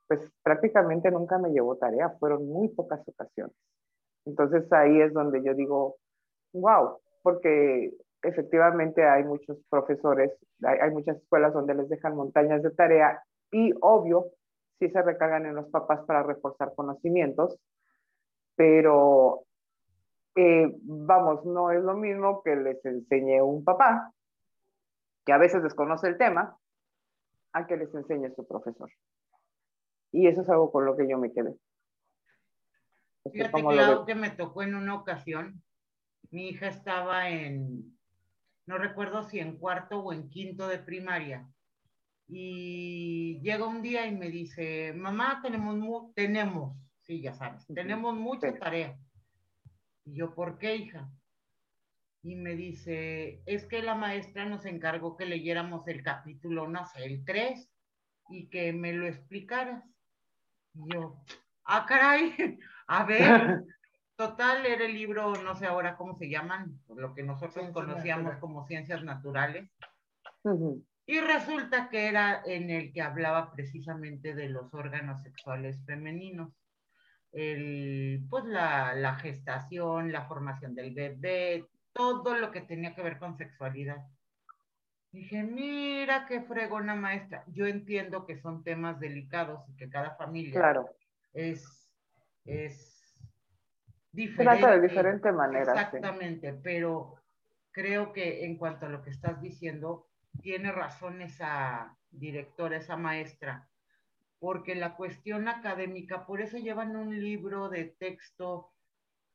pues 0.08 0.20
prácticamente 0.42 1.10
nunca 1.10 1.38
me 1.38 1.50
llevó 1.50 1.76
tarea, 1.76 2.10
fueron 2.20 2.46
muy 2.46 2.68
pocas 2.68 3.00
ocasiones. 3.08 3.56
Entonces 4.26 4.70
ahí 4.74 5.00
es 5.00 5.14
donde 5.14 5.42
yo 5.42 5.54
digo, 5.54 5.96
wow, 6.52 6.98
porque 7.22 7.94
efectivamente 8.22 9.06
hay 9.06 9.24
muchos 9.24 9.56
profesores, 9.70 10.32
hay 10.62 10.90
muchas 10.90 11.16
escuelas 11.16 11.54
donde 11.54 11.74
les 11.74 11.88
dejan 11.88 12.14
montañas 12.14 12.62
de 12.62 12.70
tarea 12.72 13.22
y 13.50 13.72
obvio, 13.80 14.32
sí 14.78 14.88
se 14.88 15.02
recargan 15.02 15.46
en 15.46 15.54
los 15.54 15.68
papás 15.68 16.00
para 16.06 16.22
reforzar 16.22 16.74
conocimientos, 16.74 17.58
pero 18.56 19.44
eh, 20.36 20.72
vamos, 20.82 21.44
no 21.44 21.70
es 21.70 21.82
lo 21.82 21.94
mismo 21.94 22.42
que 22.42 22.56
les 22.56 22.84
enseñe 22.84 23.40
un 23.40 23.64
papá, 23.64 24.12
que 25.24 25.32
a 25.32 25.38
veces 25.38 25.62
desconoce 25.62 26.08
el 26.08 26.18
tema, 26.18 26.58
a 27.52 27.66
que 27.66 27.76
les 27.76 27.94
enseñe 27.94 28.34
su 28.34 28.46
profesor. 28.46 28.90
Y 30.12 30.26
eso 30.26 30.42
es 30.42 30.48
algo 30.48 30.70
con 30.70 30.84
lo 30.84 30.96
que 30.96 31.08
yo 31.08 31.18
me 31.18 31.32
quedé. 31.32 31.56
Fíjate, 33.32 33.62
claro, 33.62 34.04
que 34.04 34.14
me 34.14 34.30
tocó 34.30 34.62
en 34.62 34.74
una 34.74 34.94
ocasión. 34.94 35.62
Mi 36.30 36.48
hija 36.48 36.68
estaba 36.68 37.30
en, 37.30 37.96
no 38.66 38.78
recuerdo 38.78 39.22
si 39.22 39.38
en 39.38 39.56
cuarto 39.56 40.00
o 40.00 40.12
en 40.12 40.28
quinto 40.28 40.68
de 40.68 40.78
primaria. 40.78 41.48
Y 42.26 43.40
llega 43.40 43.66
un 43.66 43.82
día 43.82 44.06
y 44.06 44.16
me 44.16 44.30
dice, 44.30 44.92
mamá, 44.94 45.40
tenemos, 45.42 46.14
tenemos, 46.14 46.76
sí, 47.00 47.20
ya 47.20 47.34
sabes, 47.34 47.66
tenemos 47.66 48.14
mucha 48.14 48.50
sí. 48.52 48.58
tarea. 48.58 48.98
Y 50.04 50.16
yo, 50.16 50.34
¿por 50.34 50.58
qué, 50.58 50.76
hija? 50.76 51.10
Y 52.22 52.36
me 52.36 52.54
dice, 52.54 53.42
es 53.44 53.66
que 53.66 53.82
la 53.82 53.94
maestra 53.94 54.46
nos 54.46 54.64
encargó 54.64 55.16
que 55.16 55.26
leyéramos 55.26 55.86
el 55.88 56.02
capítulo, 56.02 56.66
no 56.68 56.86
sé, 56.86 57.04
el 57.04 57.24
3, 57.24 57.70
y 58.30 58.48
que 58.48 58.72
me 58.72 58.94
lo 58.94 59.06
explicaras. 59.06 59.84
Y 60.74 60.94
yo, 60.94 61.22
ah, 61.64 61.84
caray, 61.86 62.34
a 62.86 63.04
ver, 63.04 63.64
total, 64.16 64.64
era 64.64 64.86
el 64.86 64.94
libro, 64.94 65.34
no 65.42 65.54
sé 65.56 65.66
ahora 65.66 65.96
cómo 65.96 66.16
se 66.16 66.30
llaman, 66.30 66.80
lo 66.88 67.14
que 67.14 67.22
nosotros 67.22 67.70
conocíamos 67.72 68.38
como 68.38 68.66
ciencias 68.66 69.04
naturales. 69.04 69.70
Uh 70.44 70.50
-huh. 70.50 70.84
Y 71.06 71.20
resulta 71.20 71.88
que 71.90 72.08
era 72.08 72.42
en 72.46 72.70
el 72.70 72.92
que 72.92 73.02
hablaba 73.02 73.52
precisamente 73.52 74.34
de 74.34 74.48
los 74.48 74.72
órganos 74.72 75.22
sexuales 75.22 75.84
femeninos. 75.84 76.52
El, 77.32 78.24
pues 78.30 78.44
la, 78.44 78.94
la, 78.94 79.16
gestación, 79.16 80.12
la 80.12 80.26
formación 80.26 80.74
del 80.74 80.94
bebé, 80.94 81.66
todo 81.92 82.36
lo 82.38 82.50
que 82.50 82.60
tenía 82.60 82.94
que 82.94 83.02
ver 83.02 83.18
con 83.18 83.36
sexualidad. 83.36 84.06
Dije, 85.14 85.42
mira 85.42 86.26
qué 86.26 86.40
fregona 86.42 86.94
maestra. 86.94 87.44
Yo 87.48 87.66
entiendo 87.66 88.26
que 88.26 88.36
son 88.36 88.64
temas 88.64 88.98
delicados 88.98 89.60
y 89.68 89.76
que 89.76 89.88
cada 89.88 90.16
familia 90.16 90.52
claro. 90.52 90.90
es, 91.32 91.88
es 92.44 93.16
diferente. 94.10 94.60
Trata 94.60 94.74
de 94.76 94.88
diferente 94.88 95.32
manera. 95.32 95.72
Exactamente, 95.72 96.52
sí. 96.52 96.58
pero 96.64 97.14
creo 97.70 98.12
que 98.12 98.44
en 98.44 98.56
cuanto 98.56 98.86
a 98.86 98.88
lo 98.88 99.02
que 99.02 99.10
estás 99.10 99.40
diciendo, 99.40 100.08
tiene 100.44 100.70
razón 100.70 101.22
esa 101.22 101.96
directora, 102.10 102.76
esa 102.76 102.98
maestra, 102.98 103.66
porque 104.38 104.74
la 104.74 104.94
cuestión 104.94 105.48
académica, 105.48 106.26
por 106.26 106.42
eso 106.42 106.58
llevan 106.58 106.94
un 106.96 107.18
libro 107.18 107.70
de 107.70 107.86
texto 107.86 108.70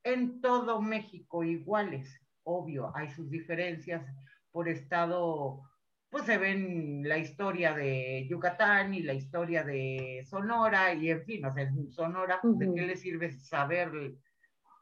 en 0.04 0.39
todo 0.39 0.82
México 0.84 1.43
iguales, 1.43 2.22
obvio, 2.43 2.95
hay 2.95 3.10
sus 3.10 3.28
diferencias 3.28 4.06
por 4.52 4.69
estado, 4.69 5.63
pues 6.12 6.26
se 6.26 6.38
ven 6.38 7.02
la 7.04 7.17
historia 7.17 7.74
de 7.74 8.28
Yucatán 8.30 8.93
y 8.93 9.02
la 9.02 9.15
historia 9.15 9.63
de 9.63 10.24
Sonora, 10.28 10.93
y 10.93 11.10
en 11.10 11.26
fin, 11.26 11.43
o 11.43 11.52
sea, 11.52 11.63
en 11.63 11.91
Sonora, 11.91 12.39
uh 12.43 12.50
-huh. 12.50 12.58
¿de 12.60 12.74
qué 12.76 12.82
le 12.86 12.95
sirve 12.95 13.32
saber 13.32 14.13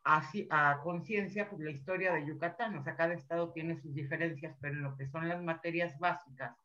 así, 0.08 0.48
a 0.50 0.80
conciencia 0.84 1.50
pues, 1.50 1.62
la 1.62 1.72
historia 1.72 2.14
de 2.14 2.26
Yucatán. 2.26 2.78
O 2.78 2.84
sea, 2.84 2.96
cada 2.96 3.14
estado 3.14 3.52
tiene 3.52 3.76
sus 3.76 3.94
diferencias, 3.94 4.56
pero 4.62 4.76
en 4.76 4.84
lo 4.84 4.96
que 4.96 5.08
son 5.08 5.28
las 5.28 5.44
materias 5.44 6.00
básicas, 6.00 6.56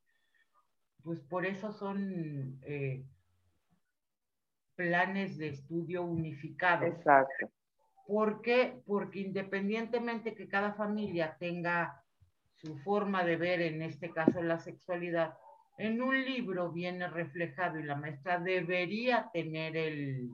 pues 1.03 1.21
por 1.21 1.45
eso 1.45 1.73
son 1.73 2.61
eh, 2.63 3.05
planes 4.77 5.39
de 5.39 5.49
estudio 5.49 6.05
unificados. 6.05 6.89
Exacto. 6.89 7.51
¿Por 8.07 8.43
qué? 8.43 8.81
Porque 8.87 9.21
independientemente 9.21 10.35
que 10.35 10.49
cada 10.49 10.75
familia 10.75 11.37
tenga 11.39 12.01
su 12.55 12.79
forma 12.79 13.25
de 13.25 13.37
ver, 13.37 13.61
en 13.61 13.83
este 13.83 14.13
caso 14.13 14.41
la 14.41 14.59
sexualidad, 14.59 15.37
en 15.79 16.01
un 16.01 16.25
libro 16.25 16.71
viene 16.71 17.09
reflejado 17.09 17.81
y 17.81 17.83
la 17.83 17.97
maestra 17.97 18.39
debería 18.39 19.31
tener 19.33 19.77
el, 19.77 20.31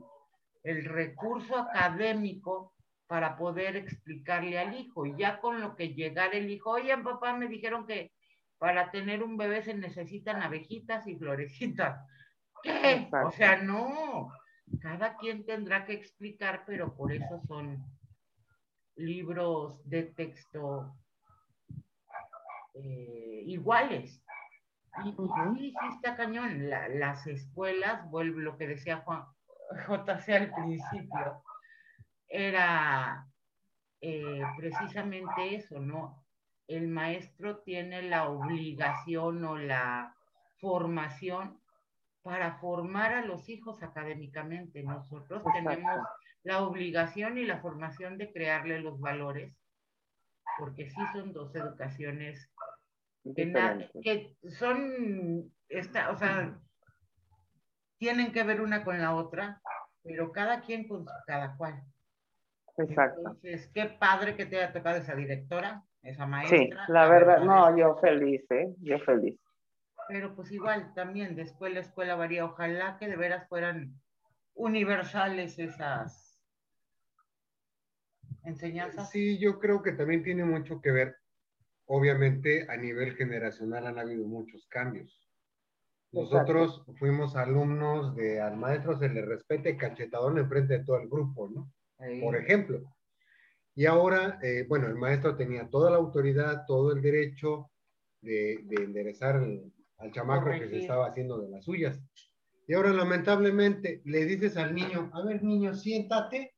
el 0.63 0.85
recurso 0.85 1.55
académico 1.57 2.73
para 3.09 3.35
poder 3.37 3.75
explicarle 3.75 4.59
al 4.59 4.79
hijo. 4.79 5.03
Y 5.03 5.15
ya 5.17 5.39
con 5.39 5.59
lo 5.61 5.75
que 5.75 5.95
llegara 5.95 6.33
el 6.33 6.47
hijo, 6.47 6.69
oye, 6.69 6.95
papá, 6.99 7.35
me 7.35 7.47
dijeron 7.47 7.87
que 7.87 8.13
para 8.59 8.91
tener 8.91 9.23
un 9.23 9.35
bebé 9.35 9.63
se 9.63 9.73
necesitan 9.73 10.43
abejitas 10.43 11.07
y 11.07 11.15
florecitas. 11.15 12.05
¿Qué? 12.63 12.91
Exacto. 12.91 13.29
O 13.29 13.31
sea, 13.31 13.63
no. 13.63 14.31
Cada 14.79 15.17
quien 15.17 15.43
tendrá 15.43 15.85
que 15.85 15.93
explicar, 15.93 16.63
pero 16.67 16.95
por 16.95 17.11
eso 17.11 17.41
son 17.47 17.83
libros 18.95 19.81
de 19.89 20.03
texto 20.03 20.95
eh, 22.75 23.41
iguales. 23.47 24.23
Y, 25.03 25.11
sí, 25.13 25.17
sí 25.57 25.87
está 25.95 26.15
cañón. 26.15 26.69
las 26.69 27.25
escuelas, 27.25 28.07
vuelvo 28.11 28.37
lo 28.39 28.55
que 28.55 28.67
decía 28.67 28.97
Juan 28.97 29.23
JC 29.87 30.29
al 30.29 30.53
principio, 30.53 31.41
era 32.29 33.27
eh, 34.01 34.41
precisamente 34.57 35.55
eso, 35.55 35.79
¿no? 35.79 36.23
El 36.67 36.87
maestro 36.87 37.59
tiene 37.59 38.03
la 38.03 38.29
obligación 38.29 39.43
o 39.43 39.57
la 39.57 40.15
formación 40.59 41.59
para 42.21 42.59
formar 42.59 43.13
a 43.13 43.25
los 43.25 43.49
hijos 43.49 43.81
académicamente. 43.81 44.83
Nosotros 44.83 45.43
tenemos 45.53 46.01
la 46.43 46.61
obligación 46.61 47.37
y 47.37 47.45
la 47.45 47.59
formación 47.59 48.17
de 48.17 48.31
crearle 48.31 48.79
los 48.79 48.99
valores, 48.99 49.53
porque 50.57 50.89
sí 50.89 51.01
son 51.13 51.33
dos 51.33 51.55
educaciones 51.55 52.49
que, 53.35 54.35
son, 54.57 55.51
esta, 55.67 56.11
o 56.11 56.17
sea, 56.17 56.57
tienen 57.97 58.31
que 58.31 58.43
ver 58.43 58.61
una 58.61 58.83
con 58.83 58.99
la 58.99 59.13
otra, 59.13 59.61
pero 60.03 60.31
cada 60.31 60.61
quien 60.61 60.87
con 60.87 61.05
cada 61.25 61.55
cual. 61.57 61.83
Exacto. 62.83 63.19
Entonces, 63.19 63.69
qué 63.73 63.85
padre 63.85 64.35
que 64.35 64.45
te 64.45 64.57
haya 64.57 64.73
tocado 64.73 64.97
esa 64.97 65.15
directora, 65.15 65.83
esa 66.01 66.25
maestra. 66.25 66.57
Sí, 66.57 66.69
la 66.87 67.07
verdad, 67.07 67.41
no, 67.41 67.77
yo 67.77 67.95
feliz, 67.97 68.49
¿eh? 68.51 68.73
Yo 68.79 68.99
feliz. 68.99 69.39
Pero 70.07 70.35
pues 70.35 70.51
igual, 70.51 70.93
también 70.95 71.35
de 71.35 71.43
escuela 71.43 71.79
a 71.79 71.83
escuela 71.83 72.15
varía. 72.15 72.45
Ojalá 72.45 72.97
que 72.97 73.07
de 73.07 73.15
veras 73.15 73.47
fueran 73.47 73.93
universales 74.55 75.59
esas 75.59 76.41
enseñanzas. 78.43 79.09
Sí, 79.11 79.37
yo 79.39 79.59
creo 79.59 79.83
que 79.83 79.91
también 79.91 80.23
tiene 80.23 80.43
mucho 80.43 80.81
que 80.81 80.91
ver 80.91 81.15
obviamente 81.91 82.67
a 82.69 82.77
nivel 82.77 83.15
generacional 83.15 83.87
han 83.87 83.97
habido 83.97 84.25
muchos 84.27 84.67
cambios. 84.67 85.27
Nosotros 86.11 86.83
fuimos 86.97 87.35
alumnos 87.35 88.15
de 88.15 88.41
al 88.41 88.57
maestro 88.57 88.97
se 88.97 89.09
le 89.09 89.23
respete 89.23 89.77
cachetadón 89.77 90.37
enfrente 90.37 90.79
de 90.79 90.83
todo 90.83 90.97
el 90.97 91.09
grupo, 91.09 91.49
¿no? 91.49 91.71
Por 92.21 92.35
ejemplo. 92.35 92.81
Y 93.75 93.85
ahora, 93.85 94.39
eh, 94.41 94.65
bueno, 94.67 94.87
el 94.87 94.95
maestro 94.95 95.35
tenía 95.35 95.69
toda 95.69 95.91
la 95.91 95.97
autoridad, 95.97 96.65
todo 96.65 96.91
el 96.91 97.01
derecho 97.01 97.69
de, 98.21 98.53
enderezar 98.71 99.35
al 99.97 100.11
chamaco 100.11 100.49
que 100.51 100.69
se 100.69 100.79
estaba 100.79 101.07
haciendo 101.07 101.39
de 101.39 101.49
las 101.49 101.65
suyas. 101.65 102.01
Y 102.67 102.73
ahora, 102.73 102.91
lamentablemente, 102.91 104.01
le 104.05 104.25
dices 104.25 104.57
al 104.57 104.73
niño, 104.75 105.09
a 105.13 105.23
ver, 105.23 105.43
niño, 105.43 105.73
siéntate, 105.73 106.53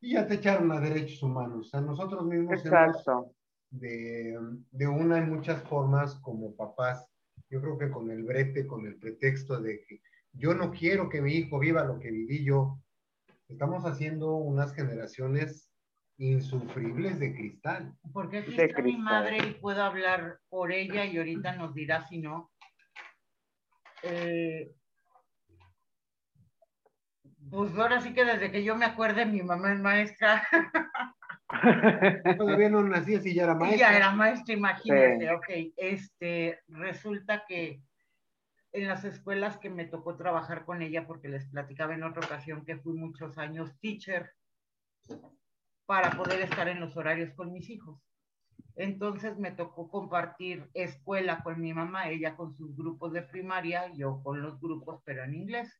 y 0.00 0.14
ya 0.14 0.26
te 0.26 0.34
echaron 0.34 0.72
a 0.72 0.80
derechos 0.80 1.22
humanos. 1.22 1.74
A 1.74 1.80
nosotros 1.80 2.24
mismos 2.24 2.60
Exacto 2.60 3.34
de, 3.72 4.38
de 4.70 4.86
una 4.86 5.18
y 5.18 5.22
muchas 5.22 5.62
formas 5.64 6.14
como 6.16 6.54
papás. 6.54 7.06
Yo 7.50 7.60
creo 7.60 7.78
que 7.78 7.90
con 7.90 8.10
el 8.10 8.22
brete, 8.22 8.66
con 8.66 8.86
el 8.86 8.96
pretexto 8.96 9.60
de 9.60 9.84
que 9.84 10.00
yo 10.32 10.54
no 10.54 10.70
quiero 10.70 11.08
que 11.08 11.20
mi 11.20 11.32
hijo 11.34 11.58
viva 11.58 11.84
lo 11.84 11.98
que 11.98 12.10
viví 12.10 12.44
yo, 12.44 12.81
estamos 13.52 13.84
haciendo 13.84 14.34
unas 14.34 14.74
generaciones 14.74 15.70
insufribles 16.18 17.18
de 17.18 17.34
cristal. 17.34 17.94
Porque 18.12 18.38
aquí 18.38 18.60
está 18.60 18.82
mi 18.82 18.96
madre 18.96 19.38
y 19.38 19.54
puedo 19.54 19.82
hablar 19.82 20.38
por 20.48 20.72
ella 20.72 21.04
y 21.04 21.16
ahorita 21.18 21.56
nos 21.56 21.74
dirá 21.74 22.06
si 22.06 22.18
no. 22.18 22.50
Eh, 24.02 24.72
pues 27.50 27.76
ahora 27.76 28.00
sí 28.00 28.14
que 28.14 28.24
desde 28.24 28.50
que 28.50 28.64
yo 28.64 28.76
me 28.76 28.86
acuerde 28.86 29.26
mi 29.26 29.42
mamá 29.42 29.72
es 29.72 29.80
maestra. 29.80 30.46
Todavía 32.38 32.70
no 32.70 32.82
nacía 32.82 33.20
si 33.20 33.34
ya 33.34 33.44
era 33.44 33.54
maestra. 33.54 33.90
Ya 33.90 33.96
era 33.96 34.12
maestra, 34.12 34.54
imagínate, 34.54 35.30
ok. 35.30 35.48
Este, 35.76 36.60
resulta 36.68 37.44
que 37.46 37.82
en 38.72 38.88
las 38.88 39.04
escuelas 39.04 39.58
que 39.58 39.70
me 39.70 39.84
tocó 39.84 40.16
trabajar 40.16 40.64
con 40.64 40.82
ella, 40.82 41.06
porque 41.06 41.28
les 41.28 41.46
platicaba 41.46 41.94
en 41.94 42.04
otra 42.04 42.24
ocasión 42.24 42.64
que 42.64 42.78
fui 42.78 42.94
muchos 42.94 43.38
años 43.38 43.70
teacher 43.80 44.32
para 45.86 46.10
poder 46.12 46.40
estar 46.40 46.68
en 46.68 46.80
los 46.80 46.96
horarios 46.96 47.32
con 47.34 47.52
mis 47.52 47.68
hijos. 47.68 48.00
Entonces 48.74 49.38
me 49.38 49.50
tocó 49.50 49.90
compartir 49.90 50.70
escuela 50.72 51.42
con 51.42 51.60
mi 51.60 51.74
mamá, 51.74 52.08
ella 52.08 52.36
con 52.36 52.54
sus 52.54 52.74
grupos 52.74 53.12
de 53.12 53.22
primaria, 53.22 53.92
yo 53.92 54.22
con 54.22 54.40
los 54.40 54.58
grupos, 54.60 55.02
pero 55.04 55.24
en 55.24 55.34
inglés. 55.34 55.70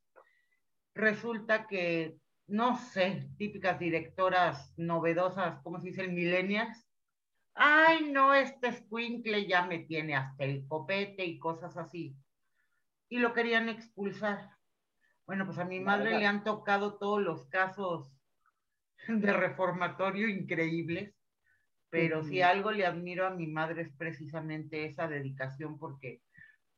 Resulta 0.95 1.67
que 1.67 2.19
no 2.53 2.77
sé, 2.77 3.31
típicas 3.39 3.79
directoras 3.79 4.75
novedosas, 4.77 5.61
¿cómo 5.63 5.81
se 5.81 5.89
dice? 5.89 6.07
Millennials. 6.09 6.87
Ay, 7.55 8.11
no, 8.11 8.35
este 8.35 8.73
squinkle 8.73 9.47
ya 9.47 9.67
me 9.67 9.81
tiene 9.81 10.15
hasta 10.17 10.45
el 10.45 10.67
copete 10.67 11.25
y 11.25 11.39
cosas 11.39 11.77
así. 11.77 12.15
Y 13.13 13.19
lo 13.19 13.35
querían 13.35 13.69
expulsar. 13.69 14.49
Bueno, 15.27 15.45
pues 15.45 15.59
a 15.59 15.67
mi 15.67 15.81
madre 15.81 16.19
le 16.19 16.25
han 16.25 16.45
tocado 16.45 16.97
todos 16.97 17.21
los 17.21 17.45
casos 17.49 18.11
de 19.07 19.35
reformatorio 19.35 20.31
increíbles, 20.31 21.15
pero 21.91 22.23
si 22.23 22.41
algo 22.41 22.71
le 22.71 22.87
admiro 22.87 23.27
a 23.27 23.31
mi 23.31 23.49
madre 23.49 23.83
es 23.83 23.93
precisamente 23.99 24.87
esa 24.87 25.09
dedicación 25.09 25.79
porque 25.79 26.23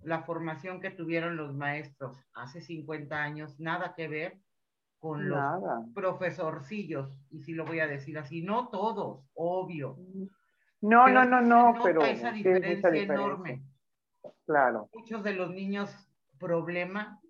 la 0.01 0.25
formación 0.25 0.81
que 0.81 0.91
tuvieron 0.91 1.37
los 1.37 1.55
maestros 1.55 2.19
hace 2.33 2.61
50 2.61 3.17
años, 3.17 3.61
nada 3.61 3.95
que 3.95 4.09
ver 4.09 4.41
con 4.99 5.29
los 5.29 5.39
profesorcillos, 5.95 7.17
y 7.31 7.43
si 7.43 7.53
lo 7.53 7.65
voy 7.65 7.79
a 7.79 7.87
decir 7.87 8.19
así, 8.19 8.43
no 8.43 8.71
todos, 8.71 9.25
obvio. 9.35 9.97
No, 10.81 11.07
no, 11.07 11.25
no, 11.25 11.41
no, 11.41 11.79
pero 11.81 12.05
esa 12.05 12.33
diferencia, 12.33 12.89
enorme. 12.91 13.63
Claro. 14.47 14.89
Muchos 14.93 15.23
de 15.23 15.35
los 15.35 15.53
niños 15.53 15.95
problema, 16.45 17.21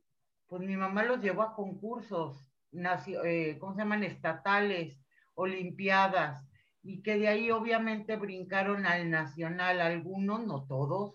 pues 0.48 0.62
mi 0.62 0.76
mamá 0.76 1.04
los 1.04 1.20
llevó 1.20 1.42
a 1.42 1.54
concursos, 1.54 2.44
eh, 2.72 3.56
¿cómo 3.60 3.74
se 3.74 3.78
llaman? 3.78 4.02
Estatales, 4.02 4.98
olimpiadas, 5.34 6.44
y 6.82 7.00
que 7.00 7.16
de 7.16 7.28
ahí 7.28 7.50
obviamente 7.50 8.16
brincaron 8.16 8.86
al 8.86 9.08
nacional, 9.10 9.80
algunos, 9.80 10.44
no 10.44 10.66
todos, 10.66 11.14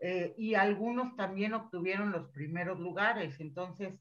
eh, 0.00 0.34
y 0.38 0.54
algunos 0.54 1.16
también 1.16 1.52
obtuvieron 1.52 2.10
los 2.12 2.30
primeros 2.30 2.80
lugares. 2.80 3.38
Entonces, 3.40 3.94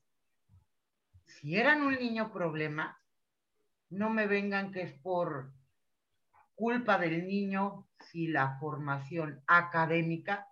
si 1.25 1.57
eran 1.57 1.81
un 1.81 1.95
niño 1.95 2.31
problema, 2.31 2.97
no 3.89 4.09
me 4.09 4.25
vengan 4.25 4.71
que 4.71 4.83
es 4.83 4.93
por 4.99 5.51
culpa 6.55 6.97
del 6.97 7.27
niño 7.27 7.87
si 7.99 8.27
la 8.27 8.57
formación 8.59 9.43
académica 9.47 10.47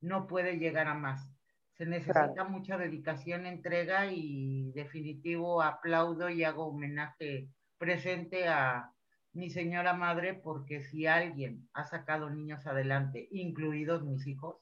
no 0.00 0.26
puede 0.26 0.58
llegar 0.58 0.88
a 0.88 0.94
más. 0.94 1.35
Se 1.76 1.84
necesita 1.84 2.44
mucha 2.44 2.78
dedicación, 2.78 3.44
entrega 3.44 4.06
y 4.10 4.72
definitivo 4.72 5.62
aplaudo 5.62 6.30
y 6.30 6.42
hago 6.42 6.68
homenaje 6.68 7.48
presente 7.76 8.48
a 8.48 8.90
mi 9.34 9.50
señora 9.50 9.92
madre 9.92 10.32
porque 10.32 10.82
si 10.82 11.06
alguien 11.06 11.68
ha 11.74 11.84
sacado 11.84 12.30
niños 12.30 12.66
adelante, 12.66 13.28
incluidos 13.30 14.04
mis 14.04 14.26
hijos, 14.26 14.56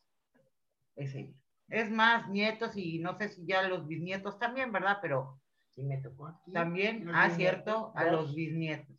es 0.96 1.14
ella. 1.14 1.34
Es 1.68 1.90
más, 1.90 2.28
nietos 2.28 2.76
y 2.76 2.98
no 2.98 3.16
sé 3.16 3.28
si 3.28 3.46
ya 3.46 3.62
los 3.68 3.86
bisnietos 3.86 4.38
también, 4.38 4.72
¿verdad? 4.72 4.98
Pero 5.00 5.40
sí 5.70 5.84
me 5.84 5.98
tocó 5.98 6.26
aquí. 6.26 6.52
También, 6.52 7.08
ah, 7.14 7.30
cierto, 7.30 7.92
a 7.94 8.04
los 8.06 8.34
bisnietos. 8.34 8.96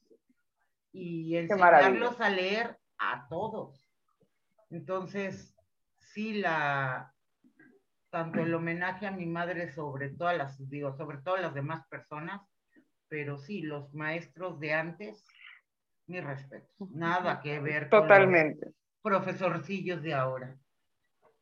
Y 0.94 1.36
enseñarlos 1.36 2.22
a 2.22 2.30
leer 2.30 2.78
a 2.98 3.28
todos. 3.28 3.86
Entonces, 4.70 5.54
sí, 5.98 6.36
la, 6.36 7.14
tanto 8.16 8.40
el 8.40 8.54
homenaje 8.54 9.08
a 9.08 9.12
mi 9.12 9.26
madre 9.26 9.74
sobre 9.74 10.08
todas 10.08 10.38
las, 10.38 10.70
digo, 10.70 10.94
sobre 10.94 11.18
todas 11.18 11.42
las 11.42 11.54
demás 11.54 11.86
personas, 11.90 12.42
pero 13.10 13.38
sí, 13.38 13.62
los 13.62 13.94
maestros 13.94 14.58
de 14.62 14.74
antes, 14.74 15.28
mi 16.08 16.22
respeto. 16.22 16.72
Nada 16.92 17.42
que 17.42 17.60
ver 17.60 17.90
Totalmente. 17.90 18.72
con 19.02 19.12
los 19.12 19.22
profesorcillos 19.22 20.02
de 20.02 20.14
ahora. 20.14 20.56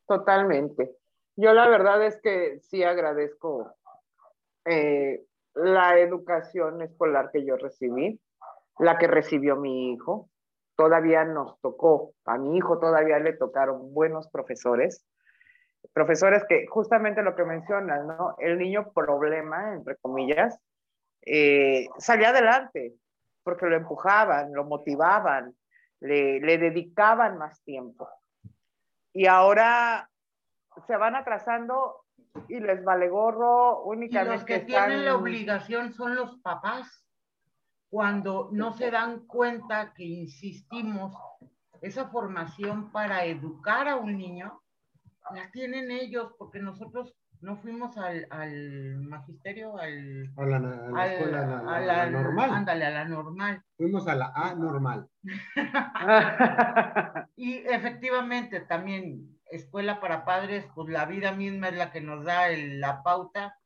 Totalmente. 0.08 0.90
Yo 1.36 1.54
la 1.54 1.68
verdad 1.68 2.04
es 2.04 2.20
que 2.20 2.58
sí 2.58 2.82
agradezco 2.82 3.72
eh, 4.64 5.22
la 5.54 6.00
educación 6.00 6.82
escolar 6.82 7.30
que 7.30 7.46
yo 7.46 7.56
recibí, 7.56 8.20
la 8.80 8.98
que 8.98 9.06
recibió 9.06 9.54
mi 9.54 9.92
hijo. 9.92 10.28
Todavía 10.74 11.24
nos 11.24 11.56
tocó, 11.60 12.14
a 12.24 12.36
mi 12.36 12.56
hijo 12.56 12.80
todavía 12.80 13.20
le 13.20 13.32
tocaron 13.34 13.94
buenos 13.94 14.28
profesores, 14.28 15.06
profesores 15.92 16.44
que 16.48 16.66
justamente 16.66 17.22
lo 17.22 17.34
que 17.36 17.44
mencionas, 17.44 18.04
¿no? 18.04 18.34
El 18.38 18.58
niño 18.58 18.92
problema, 18.92 19.74
entre 19.74 19.96
comillas, 19.96 20.58
eh, 21.26 21.88
salía 21.98 22.30
adelante 22.30 22.94
porque 23.42 23.66
lo 23.66 23.76
empujaban, 23.76 24.52
lo 24.52 24.64
motivaban, 24.64 25.54
le, 26.00 26.40
le 26.40 26.58
dedicaban 26.58 27.38
más 27.38 27.62
tiempo. 27.62 28.08
Y 29.12 29.26
ahora 29.26 30.08
se 30.86 30.96
van 30.96 31.14
atrasando 31.14 32.04
y 32.48 32.58
les 32.58 32.82
vale 32.82 33.08
gorro 33.08 33.82
únicamente. 33.84 34.34
Y 34.34 34.38
los 34.38 34.44
que 34.44 34.60
tienen 34.60 35.04
la 35.04 35.16
obligación 35.16 35.92
son 35.92 36.16
los 36.16 36.38
papás. 36.40 37.04
cuando 37.94 38.48
no 38.50 38.72
se 38.72 38.90
dan 38.90 39.24
cuenta 39.26 39.94
que 39.94 40.02
insistimos, 40.02 41.14
esa 41.80 42.08
formación 42.08 42.90
para 42.90 43.24
educar 43.24 43.86
a 43.86 43.94
un 43.94 44.18
niño, 44.18 44.63
la 45.34 45.50
tienen 45.52 45.90
ellos, 45.90 46.32
porque 46.38 46.58
nosotros 46.58 47.14
no 47.40 47.56
fuimos 47.56 47.96
al, 47.98 48.26
al 48.30 48.96
magisterio, 49.00 49.76
al, 49.78 50.32
A 50.36 50.44
la, 50.46 50.56
a 50.56 50.60
la 50.60 51.02
al- 51.02 51.10
escuela 51.12 51.42
a 51.42 51.46
la- 51.46 51.76
a 51.76 51.80
la- 51.80 52.10
normal. 52.10 52.50
Ándale, 52.52 52.86
a 52.86 52.90
la 52.90 53.04
normal. 53.04 53.62
Fuimos 53.76 54.08
a 54.08 54.14
la 54.14 54.32
A 54.34 54.54
normal. 54.54 55.08
Y 57.36 57.56
efectivamente, 57.66 58.60
también 58.60 59.38
escuela 59.50 60.00
para 60.00 60.24
padres, 60.24 60.66
pues 60.74 60.88
la 60.88 61.04
vida 61.04 61.32
misma 61.32 61.68
es 61.68 61.76
la 61.76 61.90
que 61.92 62.00
nos 62.00 62.24
da 62.24 62.48
el- 62.48 62.80
la 62.80 63.02
pauta, 63.02 63.58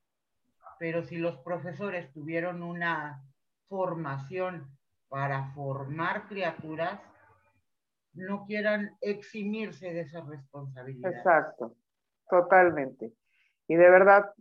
pero 0.79 1.03
si 1.05 1.17
los 1.19 1.37
profesores 1.39 2.13
tuvieron 2.13 2.63
una 2.63 3.23
formación 3.69 4.69
para 5.09 5.53
formar 5.53 6.27
criaturas, 6.29 7.01
no 8.19 8.45
quieran 8.47 8.97
eximirse 9.01 9.93
de 9.93 10.01
esa 10.01 10.21
responsabilidad. 10.23 11.12
Exacto, 11.12 11.75
totalmente. 12.29 13.12
Y 13.69 13.77
de 13.77 13.91
verdad, 13.91 14.33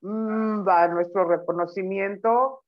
mm, 0.00 0.66
va 0.66 0.88
nuestro 0.88 1.24
reconocimiento, 1.24 2.62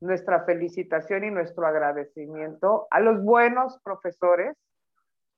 nuestra 0.00 0.44
felicitación 0.44 1.24
y 1.24 1.30
nuestro 1.30 1.66
agradecimiento 1.66 2.86
a 2.90 3.00
los 3.00 3.22
buenos 3.22 3.78
profesores, 3.82 4.56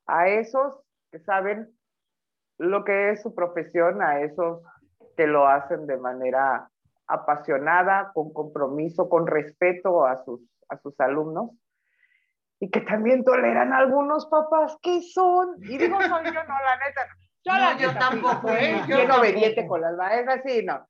a 0.07 0.29
esos 0.29 0.81
que 1.11 1.19
saben 1.21 1.69
lo 2.59 2.85
que 2.85 3.11
es 3.11 3.23
su 3.23 3.35
profesión, 3.35 4.03
a 4.03 4.21
esos 4.21 4.63
que 5.17 5.27
lo 5.27 5.47
hacen 5.47 5.87
de 5.87 5.99
manera 5.99 6.71
apasionada, 7.07 8.11
con 8.15 8.33
compromiso, 8.33 9.09
con 9.09 9.27
respeto 9.27 10.05
a 10.07 10.25
sus, 10.25 10.41
a 10.69 10.79
sus 10.79 10.99
alumnos 11.01 11.51
y 12.61 12.71
que 12.71 12.81
también 12.81 13.25
toleran 13.25 13.73
a 13.73 13.79
algunos 13.79 14.27
papás 14.27 14.77
que 14.83 15.03
son, 15.03 15.57
y 15.63 15.77
digo 15.79 16.01
soy 16.01 16.25
yo, 16.25 16.33
no, 16.45 16.59
la 16.65 16.77
neta, 16.85 17.07
no. 17.07 17.15
yo, 17.45 17.53
No, 17.53 17.59
la 17.59 17.77
yo 17.77 17.89
neta, 17.89 17.99
tampoco, 17.99 18.49
sí, 18.49 18.55
¿eh? 18.59 18.85
Yo 18.89 18.97
bien 18.97 19.11
obediente 19.11 19.55
tampoco. 19.57 19.69
con 19.69 19.81
las 19.83 19.97
maestras, 19.97 20.43
sí, 20.45 20.65
no. 20.65 20.87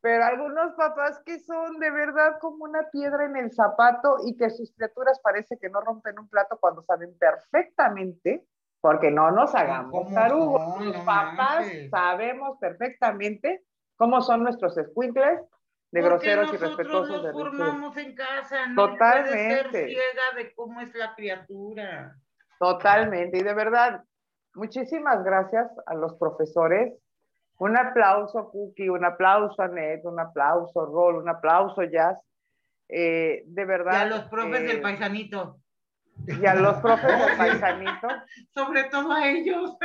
Pero 0.00 0.24
algunos 0.24 0.72
papás 0.74 1.22
que 1.24 1.38
son 1.38 1.78
de 1.78 1.90
verdad 1.90 2.38
como 2.40 2.64
una 2.64 2.90
piedra 2.90 3.24
en 3.24 3.36
el 3.36 3.52
zapato 3.52 4.16
y 4.26 4.36
que 4.36 4.50
sus 4.50 4.72
criaturas 4.74 5.20
parece 5.22 5.58
que 5.58 5.68
no 5.70 5.80
rompen 5.80 6.18
un 6.18 6.28
plato 6.28 6.58
cuando 6.58 6.82
saben 6.82 7.16
perfectamente, 7.18 8.44
porque 8.80 9.12
no 9.12 9.30
nos 9.30 9.54
hagamos 9.54 9.92
¿Cómo 9.92 10.12
tarugos. 10.14 10.84
Los 10.84 10.96
papás 11.04 11.66
sabemos 11.90 12.58
perfectamente 12.58 13.62
cómo 13.96 14.20
son 14.22 14.42
nuestros 14.42 14.76
escuincles 14.76 15.40
de 15.92 16.02
groseros 16.02 16.48
y 16.48 16.52
nosotros 16.52 16.76
respetuosos 16.76 17.08
nos 17.10 17.22
de 17.22 17.32
rígidos. 17.32 17.56
formamos 17.56 17.96
en 17.98 18.14
casa, 18.14 18.66
no 18.66 18.74
puedes 18.96 19.30
ser 19.30 19.62
Totalmente. 19.64 19.86
ciega 19.88 20.22
de 20.36 20.54
cómo 20.54 20.80
es 20.80 20.94
la 20.94 21.14
criatura. 21.14 22.16
Totalmente, 22.58 23.38
y 23.38 23.42
de 23.42 23.54
verdad, 23.54 24.02
muchísimas 24.54 25.22
gracias 25.24 25.68
a 25.86 25.94
los 25.94 26.14
profesores. 26.16 26.94
Un 27.58 27.76
aplauso, 27.76 28.50
Cookie, 28.50 28.88
un 28.88 29.04
aplauso, 29.04 29.62
Anet, 29.62 30.04
un 30.04 30.18
aplauso, 30.18 30.86
Rol, 30.86 31.16
un 31.16 31.28
aplauso, 31.28 31.82
Jazz. 31.84 32.18
Eh, 32.88 33.42
de 33.46 33.62
Y 33.62 33.64
verdad. 33.64 34.02
a 34.02 34.06
los 34.06 34.24
profes 34.24 34.60
eh, 34.60 34.64
del 34.64 34.80
paisanito, 34.82 35.58
Y 36.26 36.44
a 36.46 36.54
los 36.54 36.74
profes 36.80 37.06
del 37.18 37.36
paisanito. 37.38 38.08
sobre 38.54 38.84
todo 38.84 39.12
a 39.12 39.28
ellos. 39.28 39.76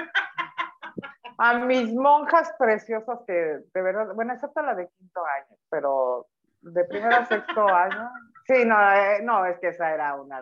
A 1.39 1.53
mis 1.59 1.93
monjas 1.93 2.51
preciosas 2.57 3.19
que 3.27 3.33
de 3.33 3.81
verdad, 3.81 4.13
bueno, 4.15 4.33
excepto 4.33 4.61
la 4.61 4.73
de 4.75 4.87
quinto 4.97 5.23
año, 5.25 5.57
pero 5.69 6.27
de 6.61 6.83
primero 6.85 7.15
a 7.15 7.25
sexto 7.25 7.67
año. 7.75 8.09
Sí, 8.47 8.65
no, 8.65 8.93
eh, 8.93 9.21
no, 9.23 9.45
es 9.45 9.59
que 9.59 9.67
esa 9.69 9.93
era 9.93 10.15
una, 10.15 10.39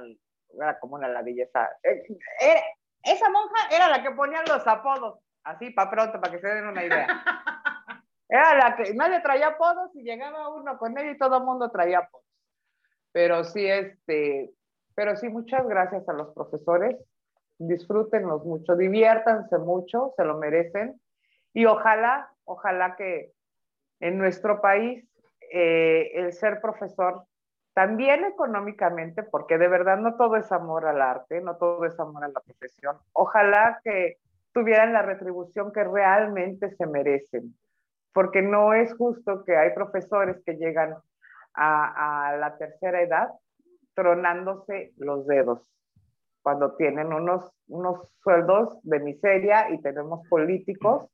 era 0.54 0.80
como 0.80 0.96
una 0.96 1.08
ladilla. 1.08 1.44
Esa, 1.44 1.70
eh, 1.84 2.04
era- 2.40 2.62
esa 3.04 3.30
monja 3.30 3.56
era 3.72 3.90
la 3.90 4.02
que 4.02 4.12
ponían 4.12 4.46
los 4.48 4.66
apodos, 4.68 5.20
así 5.44 5.70
para 5.72 5.90
pronto, 5.92 6.20
para 6.22 6.32
que 6.34 6.40
se 6.40 6.48
den 6.48 6.68
una 6.68 6.84
idea. 6.84 7.08
Era 8.28 8.56
la 8.56 8.76
que 8.76 8.94
nadie 8.96 9.22
traía 9.22 9.50
apodos 9.50 9.92
y 9.96 10.02
llegaba 10.04 10.50
uno 10.50 10.78
con 10.80 10.98
él 10.98 11.12
y 11.12 11.18
todo 11.18 11.38
el 11.38 11.44
mundo 11.44 11.70
traía 11.70 12.00
apodos. 12.00 12.26
Pero 13.12 13.44
sí, 13.44 13.66
este, 13.68 14.52
pero 14.96 15.16
sí, 15.16 15.30
muchas 15.30 15.68
gracias 15.68 16.08
a 16.10 16.14
los 16.14 16.34
profesores. 16.34 16.98
Disfrútenlos 17.58 18.44
mucho, 18.46 18.76
diviértanse 18.76 19.58
mucho, 19.58 20.14
se 20.18 20.26
lo 20.26 20.38
merecen. 20.38 21.00
Y 21.54 21.66
ojalá, 21.66 22.30
ojalá 22.44 22.96
que 22.96 23.32
en 24.00 24.18
nuestro 24.18 24.62
país 24.62 25.08
eh, 25.52 26.12
el 26.16 26.34
ser 26.34 26.60
profesor, 26.60 27.24
también 27.74 28.24
económicamente, 28.26 29.24
porque 29.24 29.58
de 29.58 29.68
verdad 29.68 29.98
no 29.98 30.16
todo 30.16 30.38
es 30.38 30.52
amor 30.52 30.86
al 30.86 31.02
arte, 31.02 31.42
no 31.42 31.58
todo 31.58 31.86
es 31.86 32.00
amor 32.00 32.24
a 32.24 32.30
la 32.30 32.40
profesión, 32.40 32.98
ojalá 33.14 33.80
que 33.84 34.18
tuvieran 34.54 34.94
la 34.94 35.02
retribución 35.02 35.74
que 35.74 35.84
realmente 35.84 36.74
se 36.76 36.88
merecen, 36.88 37.56
porque 38.14 38.42
no 38.42 38.74
es 38.74 38.96
justo 38.96 39.44
que 39.44 39.58
hay 39.58 39.72
profesores 39.74 40.42
que 40.46 40.54
llegan 40.54 40.96
a, 41.54 42.30
a 42.30 42.38
la 42.38 42.58
tercera 42.58 43.02
edad 43.02 43.30
tronándose 43.94 44.94
los 44.98 45.28
dedos 45.28 45.75
cuando 46.46 46.76
tienen 46.76 47.12
unos, 47.12 47.52
unos 47.70 48.08
sueldos 48.22 48.78
de 48.84 49.00
miseria 49.00 49.72
y 49.72 49.82
tenemos 49.82 50.28
políticos 50.30 51.10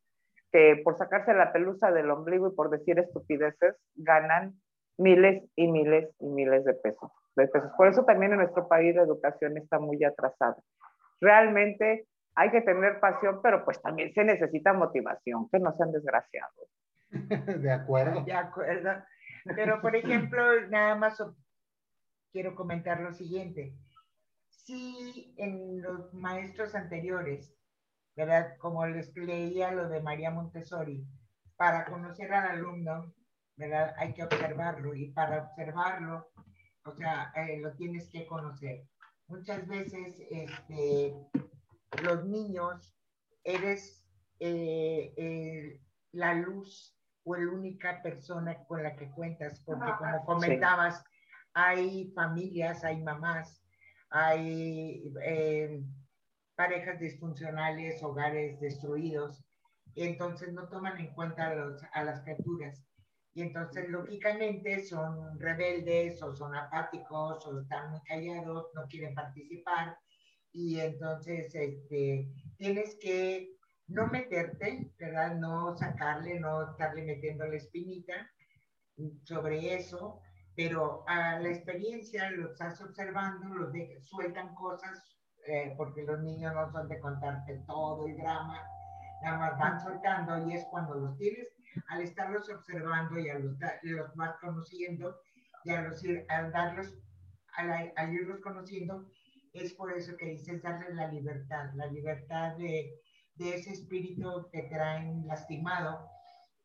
que 0.52 0.82
por 0.84 0.98
sacarse 0.98 1.34
la 1.34 1.54
pelusa 1.54 1.90
del 1.90 2.12
ombligo 2.12 2.50
y 2.50 2.54
por 2.54 2.70
decir 2.70 3.00
estupideces 3.00 3.78
ganan 3.96 4.56
miles 4.98 5.50
y 5.56 5.72
miles 5.72 6.10
y 6.20 6.28
miles 6.28 6.66
de 6.66 6.74
pesos, 6.74 7.10
de 7.38 7.48
pesos. 7.48 7.72
Por 7.78 7.88
eso 7.88 8.04
también 8.04 8.34
en 8.34 8.40
nuestro 8.40 8.68
país 8.68 8.94
la 8.94 9.04
educación 9.04 9.58
está 9.58 9.80
muy 9.80 10.04
atrasada. 10.04 10.58
Realmente 11.22 12.08
hay 12.36 12.52
que 12.52 12.60
tener 12.60 13.00
pasión, 13.00 13.40
pero 13.42 13.64
pues 13.64 13.82
también 13.82 14.14
se 14.14 14.26
necesita 14.26 14.74
motivación, 14.74 15.48
que 15.50 15.60
no 15.60 15.72
sean 15.78 15.94
desgraciados. 15.94 16.68
De 17.62 17.72
acuerdo. 17.72 18.22
De 18.26 18.34
acuerdo. 18.34 18.90
Pero, 19.56 19.80
por 19.82 19.96
ejemplo, 19.96 20.44
nada 20.68 20.96
más 20.96 21.24
quiero 22.34 22.54
comentar 22.54 23.00
lo 23.00 23.14
siguiente. 23.14 23.74
Si 24.66 25.34
en 25.38 25.82
los 25.82 26.14
maestros 26.14 26.76
anteriores, 26.76 27.54
¿verdad? 28.16 28.58
Como 28.60 28.86
les 28.86 29.16
leía 29.16 29.72
lo 29.72 29.90
de 29.90 30.02
María 30.02 30.30
Montessori, 30.32 31.06
para 31.56 31.86
conocer 31.86 32.32
al 32.34 32.52
alumno, 32.52 33.14
¿verdad? 33.56 33.94
Hay 33.98 34.14
que 34.14 34.24
observarlo 34.24 34.96
y 34.96 35.12
para 35.12 35.44
observarlo, 35.44 36.32
o 36.86 36.92
sea, 36.94 37.32
eh, 37.36 37.60
lo 37.60 37.76
tienes 37.76 38.10
que 38.10 38.26
conocer. 38.28 38.86
Muchas 39.28 39.68
veces, 39.68 40.16
este, 40.30 41.16
los 42.04 42.26
niños, 42.26 42.96
eres 43.44 44.04
eh, 44.40 45.14
eh, 45.18 45.82
la 46.12 46.34
luz 46.34 46.96
o 47.24 47.36
la 47.36 47.52
única 47.52 48.02
persona 48.02 48.64
con 48.66 48.84
la 48.84 48.96
que 48.96 49.10
cuentas, 49.12 49.62
porque 49.66 49.92
como 49.98 50.26
comentabas, 50.26 51.04
hay 51.54 52.12
familias, 52.16 52.84
hay 52.84 53.02
mamás, 53.02 53.62
hay 54.12 55.14
eh, 55.26 55.82
parejas 56.56 57.00
disfuncionales, 57.00 58.02
hogares 58.04 58.60
destruidos, 58.60 59.44
y 59.96 60.04
entonces 60.04 60.54
no 60.54 60.70
toman 60.70 61.00
en 61.00 61.14
cuenta 61.14 61.48
a, 61.50 61.56
los- 61.56 61.82
a 61.94 62.04
las 62.04 62.22
criaturas. 62.22 62.84
Y 63.34 63.42
entonces, 63.44 63.90
lógicamente, 63.90 64.84
son 64.86 65.40
rebeldes 65.40 66.22
o 66.24 66.36
son 66.36 66.56
apáticos 66.56 67.46
o 67.48 67.62
están 67.62 67.92
muy 67.92 68.02
callados, 68.04 68.68
no 68.76 68.88
quieren 68.88 69.16
participar. 69.16 69.98
Y 70.54 70.80
entonces, 70.80 71.54
este, 71.56 72.30
tienes 72.58 72.98
que 73.02 73.56
no 73.88 74.08
meterte, 74.08 74.92
¿verdad? 75.00 75.36
No 75.38 75.76
sacarle, 75.78 76.40
no 76.40 76.72
estarle 76.72 77.04
metiendo 77.04 77.46
la 77.48 77.58
espinita 77.58 78.30
sobre 79.24 79.74
eso, 79.76 80.22
pero 80.56 81.04
a 81.08 81.40
la 81.40 81.50
experiencia 81.50 82.30
los 82.32 82.52
estás 82.52 82.82
observando, 82.82 83.48
los 83.56 83.72
de- 83.74 84.00
sueltan 84.02 84.54
cosas, 84.56 85.04
eh, 85.48 85.74
porque 85.78 86.04
los 86.04 86.20
niños 86.22 86.54
no 86.54 86.72
son 86.72 86.88
de 86.90 87.00
contarte 87.00 87.64
todo 87.68 88.08
el 88.08 88.18
drama, 88.18 88.62
nada 89.24 89.38
más 89.38 89.60
van 89.60 89.80
soltando 89.80 90.48
y 90.48 90.54
es 90.54 90.66
cuando 90.72 90.96
los 90.96 91.18
tienes, 91.18 91.48
al 91.90 92.02
estarlos 92.02 92.50
observando 92.50 93.18
y 93.20 93.30
a 93.30 93.40
los, 93.40 93.56
los 93.84 94.16
vas 94.16 94.36
conociendo 94.42 95.16
y 95.64 95.72
a 95.72 95.82
los 95.82 96.04
al 96.30 96.52
darlos, 96.52 96.94
al, 97.56 97.94
al 97.96 98.14
irlos 98.14 98.40
conociendo, 98.42 99.08
es 99.54 99.74
por 99.74 99.92
eso 99.96 100.16
que 100.18 100.26
dices 100.28 100.62
darles 100.62 100.94
la 100.96 101.08
libertad, 101.10 101.72
la 101.76 101.88
libertad 101.88 102.56
de, 102.58 103.00
de 103.36 103.56
ese 103.56 103.72
espíritu 103.72 104.48
que 104.52 104.64
traen 104.64 105.28
lastimado. 105.28 106.08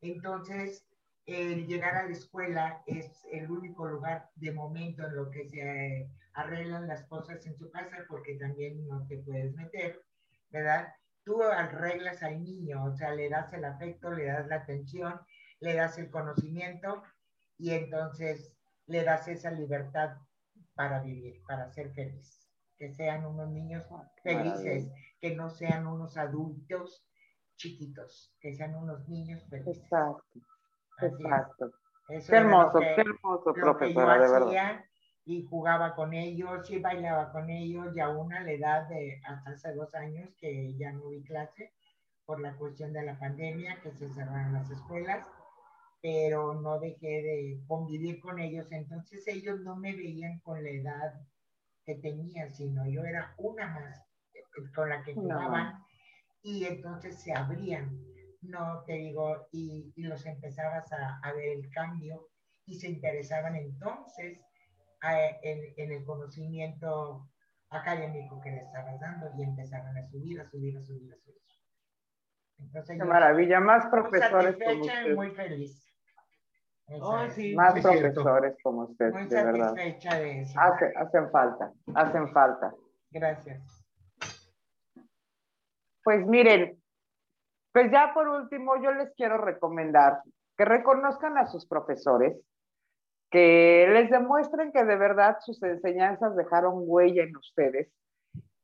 Entonces, 0.00 0.85
el 1.26 1.66
llegar 1.66 1.96
a 1.96 2.04
la 2.04 2.12
escuela 2.12 2.82
es 2.86 3.26
el 3.32 3.50
único 3.50 3.86
lugar 3.86 4.30
de 4.36 4.52
momento 4.52 5.04
en 5.04 5.16
lo 5.16 5.28
que 5.30 5.48
se 5.48 5.60
eh, 5.60 6.10
arreglan 6.34 6.86
las 6.86 7.04
cosas 7.06 7.44
en 7.46 7.56
su 7.56 7.68
casa 7.70 8.04
porque 8.08 8.36
también 8.36 8.86
no 8.86 9.04
te 9.08 9.18
puedes 9.18 9.52
meter, 9.54 10.00
¿verdad? 10.50 10.94
Tú 11.24 11.42
arreglas 11.42 12.22
al 12.22 12.44
niño, 12.44 12.84
o 12.84 12.96
sea, 12.96 13.12
le 13.12 13.28
das 13.28 13.52
el 13.52 13.64
afecto, 13.64 14.12
le 14.12 14.26
das 14.26 14.46
la 14.46 14.56
atención, 14.56 15.20
le 15.58 15.74
das 15.74 15.98
el 15.98 16.10
conocimiento 16.10 17.02
y 17.58 17.70
entonces 17.70 18.56
le 18.86 19.02
das 19.02 19.26
esa 19.26 19.50
libertad 19.50 20.16
para 20.74 21.02
vivir, 21.02 21.42
para 21.48 21.68
ser 21.72 21.92
feliz. 21.92 22.48
Que 22.78 22.92
sean 22.92 23.26
unos 23.26 23.50
niños 23.50 23.84
felices, 24.22 24.92
que 25.18 25.34
no 25.34 25.50
sean 25.50 25.86
unos 25.86 26.16
adultos 26.18 27.04
chiquitos, 27.56 28.36
que 28.38 28.54
sean 28.54 28.76
unos 28.76 29.08
niños 29.08 29.42
felices. 29.48 29.82
Exacto. 29.82 30.40
Exacto. 31.02 31.72
Eso 32.08 32.30
Qué 32.30 32.36
hermoso, 32.36 32.78
que- 32.78 32.94
qué 32.94 33.00
hermoso, 33.02 33.52
profesora, 33.54 34.14
de 34.18 34.30
verdad. 34.30 34.84
y 35.24 35.42
jugaba 35.42 35.94
con 35.96 36.14
ellos 36.14 36.70
y 36.70 36.78
bailaba 36.78 37.32
con 37.32 37.50
ellos 37.50 37.94
y 37.96 38.00
aún 38.00 38.32
a 38.32 38.40
la 38.42 38.52
edad 38.52 38.88
de 38.88 39.20
hasta 39.26 39.50
hace 39.50 39.74
dos 39.74 39.92
años 39.96 40.30
que 40.38 40.72
ya 40.76 40.92
no 40.92 41.08
di 41.10 41.22
clase 41.24 41.72
por 42.24 42.40
la 42.40 42.54
cuestión 42.56 42.92
de 42.92 43.02
la 43.04 43.18
pandemia, 43.18 43.80
que 43.82 43.90
se 43.92 44.08
cerraron 44.08 44.52
las 44.52 44.70
escuelas, 44.70 45.26
pero 46.00 46.54
no 46.54 46.78
dejé 46.78 47.22
de 47.22 47.60
convivir 47.66 48.20
con 48.20 48.38
ellos, 48.38 48.70
entonces 48.70 49.26
ellos 49.26 49.58
no 49.60 49.74
me 49.76 49.94
veían 49.96 50.38
con 50.40 50.62
la 50.62 50.70
edad 50.70 51.20
que 51.84 51.96
tenía, 51.96 52.48
sino 52.50 52.86
yo 52.88 53.02
era 53.04 53.34
una 53.38 53.66
más 53.68 53.98
eh, 54.34 54.40
con 54.74 54.88
la 54.88 55.02
que 55.02 55.14
jugaban 55.14 55.82
y 56.42 56.64
entonces 56.66 57.20
se 57.20 57.32
abrían, 57.32 57.90
no 58.42 58.82
te 58.84 58.92
digo, 58.94 59.48
y, 59.52 59.92
y 59.96 60.02
los 60.04 60.24
empezabas 60.26 60.92
a, 60.92 61.18
a 61.22 61.32
ver 61.32 61.48
el 61.58 61.70
cambio 61.70 62.28
y 62.66 62.74
se 62.74 62.88
interesaban 62.88 63.54
entonces 63.56 64.38
eh, 65.08 65.36
en, 65.42 65.74
en 65.76 65.92
el 65.92 66.04
conocimiento 66.04 67.28
académico 67.70 68.40
que 68.40 68.50
le 68.50 68.58
estabas 68.62 68.98
dando 69.00 69.30
y 69.38 69.42
empezaron 69.42 69.96
a 69.96 70.06
subir, 70.06 70.40
a 70.40 70.48
subir, 70.48 70.76
a 70.76 70.82
subir, 70.82 71.12
a 71.12 71.16
subir. 71.16 71.40
Entonces 72.58 72.94
Qué 72.96 72.98
yo 73.00 73.04
maravilla, 73.06 73.60
más 73.60 73.86
profesores 73.86 74.56
como 74.56 74.64
satisfecha 74.84 75.00
y 75.00 75.02
usted. 75.02 75.14
muy 75.14 75.30
feliz. 75.32 75.82
Oh, 77.00 77.28
sí. 77.30 77.54
Más 77.54 77.76
es 77.76 77.82
cierto. 77.82 78.22
profesores 78.22 78.56
como 78.62 78.82
usted, 78.84 79.10
Muy 79.12 79.26
de 79.26 79.44
verdad. 79.44 79.74
satisfecha 79.74 80.18
de 80.18 80.40
eso. 80.40 80.60
Hace- 80.60 80.92
hacen 80.96 81.30
falta, 81.30 81.72
hacen 81.94 82.32
falta. 82.32 82.72
Gracias. 83.10 83.84
Pues 86.04 86.24
miren, 86.26 86.80
pues 87.76 87.92
ya 87.92 88.14
por 88.14 88.26
último 88.26 88.82
yo 88.82 88.90
les 88.92 89.12
quiero 89.16 89.36
recomendar 89.36 90.22
que 90.56 90.64
reconozcan 90.64 91.36
a 91.36 91.46
sus 91.46 91.66
profesores, 91.66 92.34
que 93.30 93.86
les 93.92 94.08
demuestren 94.08 94.72
que 94.72 94.82
de 94.82 94.96
verdad 94.96 95.36
sus 95.44 95.62
enseñanzas 95.62 96.34
dejaron 96.36 96.72
huella 96.76 97.24
en 97.24 97.36
ustedes. 97.36 97.92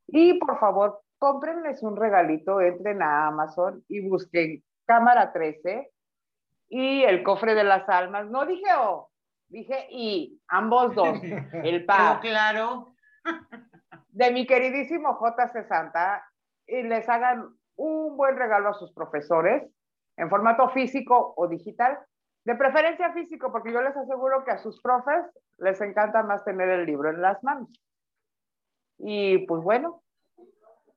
Y 0.06 0.38
por 0.38 0.58
favor, 0.58 1.02
cómprenles 1.18 1.82
un 1.82 1.96
regalito, 1.96 2.62
entren 2.62 3.02
a 3.02 3.26
Amazon 3.26 3.84
y 3.86 4.00
busquen 4.00 4.64
Cámara 4.86 5.30
13 5.30 5.90
y 6.70 7.02
el 7.02 7.22
cofre 7.22 7.54
de 7.54 7.64
las 7.64 7.86
almas. 7.90 8.30
No 8.30 8.46
dije 8.46 8.64
O, 8.78 9.10
dije 9.48 9.88
I, 9.90 10.40
ambos 10.48 10.94
dos, 10.94 11.18
el 11.52 11.84
par 11.84 12.20
claro. 12.20 12.94
de 14.08 14.30
mi 14.30 14.46
queridísimo 14.46 15.12
J. 15.16 15.64
Santa 15.68 16.24
y 16.66 16.82
les 16.84 17.06
hagan 17.10 17.58
un 17.76 18.16
buen 18.16 18.36
regalo 18.36 18.70
a 18.70 18.74
sus 18.74 18.92
profesores 18.92 19.62
en 20.16 20.30
formato 20.30 20.68
físico 20.70 21.34
o 21.36 21.46
digital. 21.48 21.98
De 22.44 22.56
preferencia 22.56 23.12
físico, 23.12 23.52
porque 23.52 23.72
yo 23.72 23.80
les 23.82 23.96
aseguro 23.96 24.42
que 24.44 24.50
a 24.50 24.58
sus 24.58 24.82
profes 24.82 25.24
les 25.58 25.80
encanta 25.80 26.24
más 26.24 26.44
tener 26.44 26.68
el 26.68 26.84
libro 26.84 27.10
en 27.10 27.22
las 27.22 27.40
manos. 27.44 27.70
Y 28.98 29.46
pues 29.46 29.62
bueno, 29.62 30.02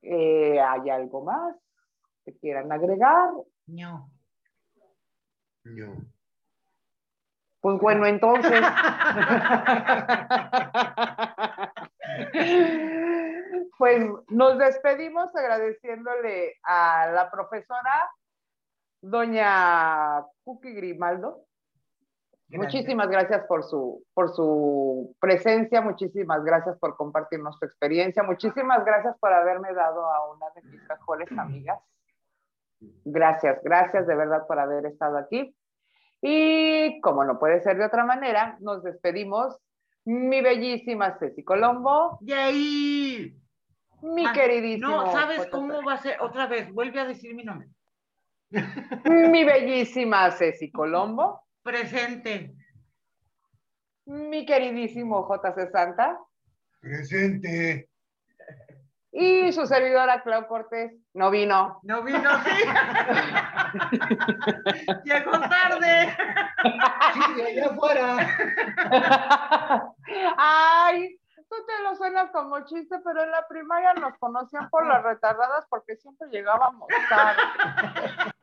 eh, 0.01 0.59
¿hay 0.59 0.89
algo 0.89 1.23
más 1.23 1.55
que 2.23 2.35
quieran 2.37 2.71
agregar? 2.71 3.29
No. 3.67 4.09
No. 5.63 5.93
Pues 7.61 7.79
bueno, 7.79 8.07
entonces. 8.07 8.61
pues 13.77 14.05
nos 14.29 14.57
despedimos 14.57 15.35
agradeciéndole 15.35 16.55
a 16.63 17.07
la 17.11 17.31
profesora 17.31 18.09
doña 19.01 20.23
Cookie 20.43 20.73
Grimaldo. 20.73 21.45
Gracias. 22.47 22.73
Muchísimas 22.73 23.09
gracias 23.09 23.45
por 23.47 23.63
su, 23.63 24.03
por 24.13 24.33
su 24.35 25.15
presencia, 25.19 25.81
muchísimas 25.81 26.43
gracias 26.43 26.77
por 26.77 26.95
compartirnos 26.95 27.57
su 27.57 27.65
experiencia, 27.65 28.21
muchísimas 28.21 28.85
gracias 28.85 29.17
por 29.19 29.33
haberme 29.33 29.73
dado 29.73 30.05
a 30.05 30.31
una 30.31 30.45
de 30.55 30.61
mis 30.63 30.81
mejores 30.87 31.31
amigas. 31.37 31.79
Gracias, 33.03 33.59
gracias 33.63 34.05
de 34.05 34.15
verdad 34.15 34.45
por 34.47 34.59
haber 34.59 34.85
estado 34.85 35.17
aquí. 35.17 35.55
Y 36.21 36.99
como 37.01 37.23
no 37.23 37.39
puede 37.39 37.61
ser 37.61 37.77
de 37.77 37.85
otra 37.85 38.05
manera, 38.05 38.57
nos 38.59 38.83
despedimos. 38.83 39.57
Mi 40.05 40.41
bellísima 40.41 41.17
Ceci 41.17 41.43
Colombo, 41.43 42.19
Y 42.21 42.33
ahí. 42.33 43.44
Mi 44.01 44.25
Ah, 44.25 44.33
queridísimo. 44.33 44.89
No, 44.89 45.11
¿sabes 45.11 45.45
cómo 45.47 45.83
va 45.83 45.93
a 45.93 45.97
ser? 45.97 46.19
Otra 46.21 46.47
vez, 46.47 46.71
vuelve 46.71 46.99
a 46.99 47.05
decir 47.05 47.33
mi 47.35 47.43
nombre. 47.43 47.67
Mi 49.05 49.43
bellísima 49.43 50.29
Ceci 50.31 50.71
Colombo, 50.71 51.41
Presente. 51.63 52.53
mi 54.05 54.45
queridísimo 54.45 55.27
JC 55.27 55.69
Santa 55.71 56.17
Presente. 56.79 57.89
y 59.11 59.51
su 59.51 59.65
servidora 59.65 60.21
Clau 60.23 60.47
Cortés. 60.47 60.93
No 61.13 61.31
vino. 61.31 61.79
No 61.83 62.03
vino, 62.03 62.29
sí. 62.43 62.51
Llegó 65.05 65.31
tarde. 65.31 66.15
Sí, 67.13 67.41
allá 67.41 67.65
afuera. 67.71 68.37
Ay, 70.37 71.17
tú 71.55 71.65
te 71.65 71.83
lo 71.83 71.95
suenas 71.95 72.31
como 72.31 72.65
chiste, 72.65 72.97
pero 73.03 73.23
en 73.23 73.31
la 73.31 73.47
primaria 73.47 73.93
nos 73.93 74.17
conocían 74.17 74.69
por 74.69 74.85
las 74.85 75.03
retardadas 75.03 75.65
porque 75.69 75.95
siempre 75.95 76.27
llegábamos 76.29 76.87
tarde. 77.09 77.41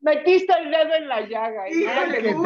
Metiste 0.00 0.52
el 0.56 0.70
dedo 0.70 0.94
en 0.94 1.08
la 1.08 1.20
llaga 1.22 1.68
y 1.68 1.82
Híjole, 1.82 2.32
no 2.32 2.40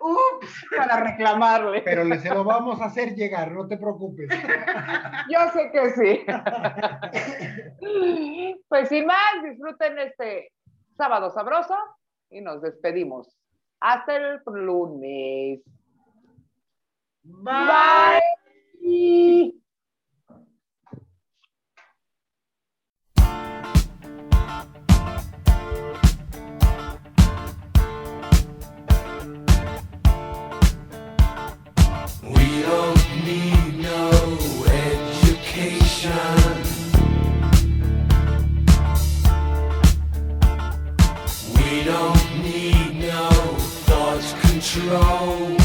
Ups. 0.00 0.64
para 0.76 1.00
reclamarle. 1.00 1.82
Pero 1.82 2.02
le 2.02 2.18
se 2.18 2.30
lo 2.30 2.44
vamos 2.44 2.80
a 2.80 2.86
hacer 2.86 3.14
llegar, 3.14 3.52
no 3.52 3.68
te 3.68 3.76
preocupes. 3.76 4.28
Yo 5.28 5.38
sé 5.52 5.70
que 5.70 5.90
sí. 5.90 6.24
Pues 8.68 8.88
sin 8.88 9.06
más, 9.06 9.42
disfruten 9.44 9.98
este 9.98 10.50
sábado 10.96 11.30
sabroso 11.30 11.76
y 12.30 12.40
nos 12.40 12.62
despedimos. 12.62 13.38
Hasta 13.80 14.16
el 14.16 14.40
lunes. 14.46 15.60
Bye. 17.22 17.66
Bye. 17.66 18.41
We 18.84 19.52
don't 32.62 33.24
need 33.24 33.78
no 33.78 34.10
education. 34.66 36.12
We 41.54 41.84
don't 41.84 42.42
need 42.42 42.96
no 42.98 43.30
thought 43.86 44.34
control. 44.40 45.61